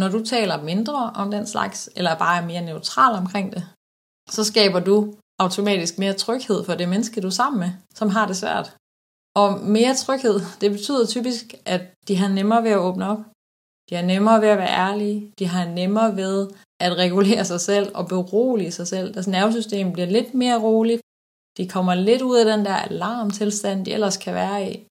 når 0.00 0.08
du 0.08 0.24
taler 0.24 0.62
mindre 0.62 1.12
om 1.14 1.30
den 1.30 1.46
slags, 1.46 1.90
eller 1.96 2.18
bare 2.18 2.42
er 2.42 2.46
mere 2.46 2.62
neutral 2.62 3.14
omkring 3.14 3.52
det, 3.52 3.62
så 4.30 4.44
skaber 4.44 4.80
du 4.80 5.14
automatisk 5.38 5.98
mere 5.98 6.14
tryghed 6.14 6.64
for 6.64 6.74
det 6.74 6.88
menneske, 6.88 7.20
du 7.20 7.26
er 7.26 7.30
sammen 7.40 7.60
med, 7.60 7.70
som 7.94 8.08
har 8.08 8.26
det 8.26 8.36
svært. 8.36 8.76
Og 9.34 9.60
mere 9.60 9.94
tryghed, 9.94 10.40
det 10.60 10.70
betyder 10.70 11.06
typisk, 11.06 11.54
at 11.64 11.82
de 12.08 12.16
har 12.16 12.28
nemmere 12.28 12.62
ved 12.62 12.70
at 12.70 12.78
åbne 12.78 13.08
op. 13.08 13.18
De 13.90 13.94
har 13.94 14.02
nemmere 14.02 14.40
ved 14.40 14.48
at 14.48 14.58
være 14.58 14.76
ærlige. 14.86 15.32
De 15.38 15.46
har 15.46 15.64
nemmere 15.64 16.16
ved 16.16 16.50
at 16.80 16.96
regulere 16.96 17.44
sig 17.44 17.60
selv 17.60 17.86
og 17.94 18.08
berolige 18.08 18.72
sig 18.72 18.86
selv. 18.88 19.14
Deres 19.14 19.26
nervesystem 19.26 19.92
bliver 19.92 20.06
lidt 20.06 20.34
mere 20.34 20.62
roligt. 20.62 21.02
De 21.56 21.68
kommer 21.68 21.94
lidt 21.94 22.22
ud 22.22 22.36
af 22.36 22.44
den 22.44 22.64
der 22.64 22.74
alarmtilstand, 22.74 23.84
de 23.84 23.92
ellers 23.92 24.16
kan 24.16 24.34
være 24.34 24.72
i. 24.72 24.86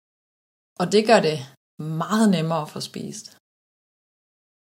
Og 0.79 0.91
det 0.91 1.07
gør 1.07 1.19
det 1.19 1.39
meget 1.79 2.29
nemmere 2.29 2.61
at 2.61 2.69
få 2.69 2.79
spist. 2.79 3.37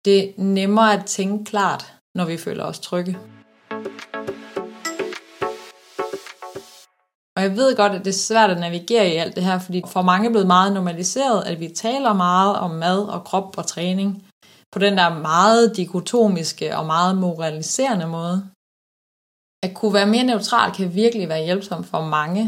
Det 0.04 0.18
er 0.28 0.32
nemmere 0.36 0.92
at 0.92 1.06
tænke 1.06 1.44
klart, 1.44 1.94
når 2.14 2.24
vi 2.24 2.36
føler 2.36 2.64
os 2.64 2.80
trygge. 2.80 3.18
Og 7.36 7.42
jeg 7.42 7.56
ved 7.56 7.76
godt, 7.76 7.92
at 7.92 8.04
det 8.04 8.10
er 8.10 8.24
svært 8.28 8.50
at 8.50 8.60
navigere 8.60 9.08
i 9.08 9.16
alt 9.16 9.36
det 9.36 9.44
her, 9.44 9.58
fordi 9.58 9.82
for 9.86 10.02
mange 10.02 10.26
er 10.26 10.30
blevet 10.30 10.46
meget 10.46 10.72
normaliseret, 10.72 11.44
at 11.44 11.60
vi 11.60 11.68
taler 11.68 12.12
meget 12.12 12.56
om 12.56 12.70
mad 12.70 13.04
og 13.08 13.24
krop 13.24 13.58
og 13.58 13.66
træning 13.66 14.26
på 14.72 14.78
den 14.78 14.96
der 14.96 15.18
meget 15.18 15.76
dikotomiske 15.76 16.76
og 16.76 16.86
meget 16.86 17.18
moraliserende 17.18 18.06
måde. 18.06 18.50
At 19.66 19.74
kunne 19.74 19.94
være 19.94 20.12
mere 20.14 20.24
neutral 20.24 20.74
kan 20.78 20.94
virkelig 20.94 21.28
være 21.28 21.44
hjælpsom 21.44 21.84
for 21.84 22.00
mange. 22.16 22.42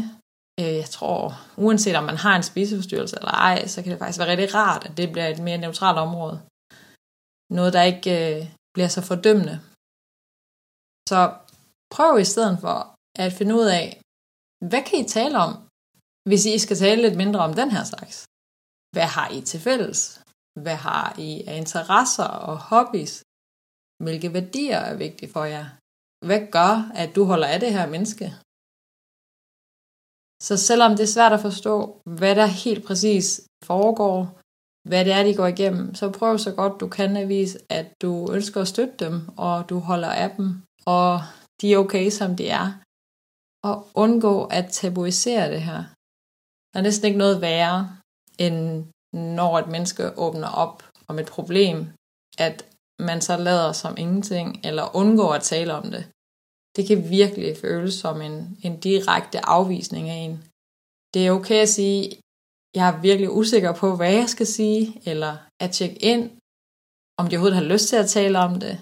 Øh, 0.59 0.75
jeg 0.83 0.89
tror, 0.97 1.19
uanset 1.57 1.95
om 1.95 2.03
man 2.03 2.17
har 2.25 2.35
en 2.35 2.49
spiseforstyrrelse 2.51 3.15
eller 3.19 3.31
ej, 3.49 3.67
så 3.67 3.77
kan 3.81 3.91
det 3.91 3.99
faktisk 3.99 4.19
være 4.19 4.31
rigtig 4.31 4.55
rart, 4.55 4.85
at 4.85 4.97
det 4.97 5.11
bliver 5.11 5.27
et 5.27 5.41
mere 5.47 5.57
neutralt 5.57 5.99
område. 6.07 6.37
Noget, 7.57 7.73
der 7.73 7.81
ikke 7.91 8.11
øh, 8.19 8.41
bliver 8.73 8.87
så 8.87 9.01
fordømmende. 9.09 9.55
Så 11.09 11.19
prøv 11.95 12.11
i 12.19 12.31
stedet 12.33 12.55
for 12.63 12.77
at 13.23 13.33
finde 13.37 13.55
ud 13.59 13.67
af, 13.79 13.85
hvad 14.69 14.83
kan 14.87 14.99
I 14.99 15.07
tale 15.17 15.37
om, 15.45 15.51
hvis 16.29 16.43
I 16.45 16.57
skal 16.59 16.77
tale 16.77 17.01
lidt 17.01 17.17
mindre 17.21 17.39
om 17.47 17.53
den 17.53 17.69
her 17.75 17.83
slags? 17.91 18.15
Hvad 18.95 19.07
har 19.15 19.27
I 19.37 19.39
til 19.41 19.59
fælles? 19.67 19.99
Hvad 20.63 20.77
har 20.87 21.07
I 21.27 21.43
af 21.49 21.55
interesser 21.57 22.29
og 22.49 22.55
hobbies? 22.69 23.13
Hvilke 24.03 24.33
værdier 24.33 24.79
er 24.89 24.95
vigtige 25.05 25.31
for 25.35 25.43
jer? 25.53 25.65
Hvad 26.27 26.41
gør, 26.51 26.91
at 26.95 27.15
du 27.15 27.23
holder 27.23 27.47
af 27.47 27.59
det 27.59 27.71
her 27.73 27.87
menneske? 27.89 28.25
Så 30.47 30.57
selvom 30.57 30.91
det 30.91 31.03
er 31.03 31.15
svært 31.15 31.33
at 31.33 31.45
forstå, 31.47 32.01
hvad 32.17 32.35
der 32.35 32.45
helt 32.45 32.85
præcis 32.87 33.47
foregår, 33.63 34.17
hvad 34.89 35.05
det 35.05 35.13
er, 35.13 35.23
de 35.23 35.35
går 35.35 35.47
igennem, 35.47 35.95
så 35.95 36.11
prøv 36.11 36.37
så 36.37 36.51
godt 36.55 36.79
du 36.79 36.87
kan 36.87 37.17
at 37.17 37.29
vise, 37.29 37.59
at 37.69 37.87
du 38.01 38.11
ønsker 38.35 38.61
at 38.61 38.67
støtte 38.67 38.97
dem, 39.05 39.15
og 39.37 39.69
du 39.69 39.79
holder 39.79 40.11
af 40.23 40.29
dem, 40.37 40.47
og 40.85 41.19
de 41.61 41.73
er 41.73 41.77
okay, 41.77 42.09
som 42.09 42.35
de 42.35 42.45
er 42.49 42.67
Og 43.63 43.87
undgå 43.93 44.45
at 44.45 44.65
tabuisere 44.71 45.51
det 45.51 45.61
her. 45.61 45.83
Der 46.71 46.79
er 46.79 46.81
næsten 46.81 47.05
ikke 47.07 47.17
noget 47.17 47.41
værre, 47.41 47.97
end 48.37 48.85
når 49.13 49.59
et 49.59 49.67
menneske 49.67 50.03
åbner 50.17 50.47
op 50.47 50.83
om 51.07 51.19
et 51.19 51.25
problem, 51.25 51.77
at 52.37 52.74
man 52.99 53.21
så 53.21 53.37
lader 53.37 53.71
som 53.71 53.95
ingenting, 53.97 54.61
eller 54.63 54.95
undgår 54.95 55.33
at 55.33 55.43
tale 55.43 55.73
om 55.73 55.91
det. 55.91 56.03
Det 56.75 56.87
kan 56.87 57.09
virkelig 57.09 57.57
føles 57.57 57.93
som 57.93 58.21
en, 58.21 58.57
en 58.63 58.79
direkte 58.79 59.45
afvisning 59.45 60.09
af 60.09 60.15
en. 60.15 60.43
Det 61.13 61.27
er 61.27 61.31
okay 61.31 61.61
at 61.61 61.69
sige, 61.69 62.01
jeg 62.75 62.87
er 62.89 63.01
virkelig 63.01 63.31
usikker 63.31 63.73
på, 63.73 63.95
hvad 63.95 64.13
jeg 64.13 64.29
skal 64.29 64.47
sige, 64.47 65.01
eller 65.05 65.37
at 65.63 65.71
tjekke 65.71 65.95
ind, 65.95 66.23
om 67.19 67.27
de 67.27 67.35
overhovedet 67.35 67.57
har 67.57 67.73
lyst 67.73 67.87
til 67.89 67.95
at 67.95 68.09
tale 68.09 68.39
om 68.39 68.59
det. 68.59 68.75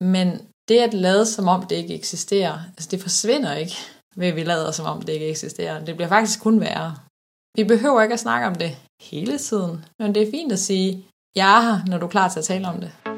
Men 0.00 0.28
det 0.68 0.78
at 0.78 0.94
lade 0.94 1.26
som 1.26 1.48
om 1.48 1.66
det 1.66 1.76
ikke 1.76 1.94
eksisterer, 1.94 2.58
altså 2.76 2.88
det 2.90 3.00
forsvinder 3.02 3.54
ikke, 3.54 3.76
ved 4.16 4.26
at 4.26 4.36
vi 4.36 4.44
lader 4.44 4.70
som 4.70 4.86
om 4.86 5.02
det 5.02 5.12
ikke 5.12 5.30
eksisterer. 5.30 5.84
Det 5.84 5.94
bliver 5.96 6.08
faktisk 6.08 6.42
kun 6.42 6.60
værre. 6.60 6.96
Vi 7.56 7.64
behøver 7.64 8.02
ikke 8.02 8.12
at 8.12 8.20
snakke 8.20 8.46
om 8.46 8.54
det 8.54 8.76
hele 9.02 9.38
tiden, 9.38 9.84
men 9.98 10.14
det 10.14 10.22
er 10.22 10.30
fint 10.30 10.52
at 10.52 10.58
sige, 10.58 11.04
jeg 11.36 11.56
er 11.56 11.60
her, 11.60 11.86
når 11.86 11.98
du 11.98 12.06
er 12.06 12.10
klar 12.10 12.28
til 12.28 12.38
at 12.38 12.44
tale 12.44 12.68
om 12.68 12.80
det. 12.80 13.09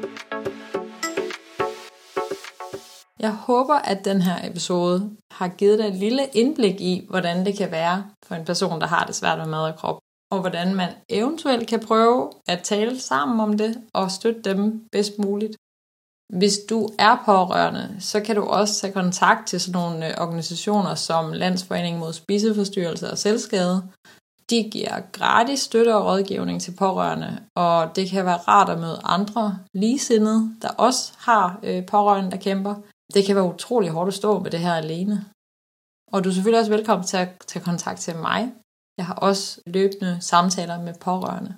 Jeg 3.23 3.31
håber, 3.31 3.73
at 3.73 4.05
den 4.05 4.21
her 4.21 4.49
episode 4.49 5.11
har 5.31 5.47
givet 5.47 5.79
dig 5.79 5.87
et 5.87 5.95
lille 5.95 6.25
indblik 6.33 6.81
i, 6.81 7.05
hvordan 7.09 7.45
det 7.45 7.57
kan 7.57 7.71
være 7.71 8.05
for 8.25 8.35
en 8.35 8.45
person, 8.45 8.81
der 8.81 8.87
har 8.87 9.05
det 9.05 9.15
svært 9.15 9.37
med 9.37 9.47
mad 9.47 9.59
og 9.71 9.75
krop, 9.75 9.99
og 10.31 10.39
hvordan 10.39 10.75
man 10.75 10.89
eventuelt 11.09 11.67
kan 11.67 11.79
prøve 11.79 12.31
at 12.47 12.59
tale 12.63 12.99
sammen 12.99 13.39
om 13.39 13.57
det 13.57 13.81
og 13.93 14.11
støtte 14.11 14.41
dem 14.41 14.87
bedst 14.91 15.19
muligt. 15.19 15.55
Hvis 16.39 16.57
du 16.69 16.89
er 16.99 17.21
pårørende, 17.25 17.95
så 17.99 18.19
kan 18.19 18.35
du 18.35 18.43
også 18.43 18.81
tage 18.81 18.93
kontakt 18.93 19.47
til 19.47 19.59
sådan 19.61 19.81
nogle 19.81 20.07
øh, 20.07 20.13
organisationer 20.17 20.95
som 20.95 21.33
Landsforeningen 21.33 21.99
mod 21.99 22.13
spiseforstyrrelser 22.13 23.11
og 23.11 23.17
selvskade. 23.17 23.83
De 24.49 24.69
giver 24.71 24.99
gratis 25.11 25.59
støtte 25.59 25.95
og 25.95 26.05
rådgivning 26.05 26.61
til 26.61 26.75
pårørende, 26.75 27.39
og 27.55 27.95
det 27.95 28.09
kan 28.09 28.25
være 28.25 28.37
rart 28.37 28.69
at 28.69 28.79
møde 28.79 28.99
andre 29.03 29.57
ligesindede, 29.73 30.55
der 30.61 30.69
også 30.69 31.13
har 31.17 31.59
øh, 31.63 31.85
pårørende, 31.85 32.31
der 32.31 32.37
kæmper. 32.37 32.75
Det 33.13 33.25
kan 33.25 33.35
være 33.35 33.53
utrolig 33.53 33.89
hårdt 33.89 34.07
at 34.07 34.19
stå 34.21 34.39
med 34.39 34.51
det 34.51 34.59
her 34.59 34.75
alene. 34.83 35.15
Og 36.13 36.17
du 36.23 36.29
er 36.29 36.33
selvfølgelig 36.33 36.59
også 36.59 36.75
velkommen 36.77 37.05
til 37.07 37.17
at 37.17 37.29
tage 37.49 37.65
kontakt 37.69 37.99
til 37.99 38.15
mig. 38.27 38.41
Jeg 38.97 39.05
har 39.09 39.17
også 39.27 39.61
løbende 39.75 40.21
samtaler 40.21 40.77
med 40.87 40.93
pårørende. 41.07 41.53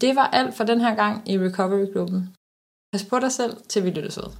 Det 0.00 0.16
var 0.16 0.26
alt 0.38 0.54
for 0.54 0.64
den 0.64 0.80
her 0.80 0.94
gang 0.94 1.28
i 1.30 1.38
Recovery 1.38 1.86
Klubben. 1.92 2.22
Pas 2.92 3.04
på 3.10 3.18
dig 3.18 3.32
selv, 3.32 3.54
til 3.70 3.84
vi 3.84 3.90
lyttes 3.90 4.16
ved. 4.18 4.30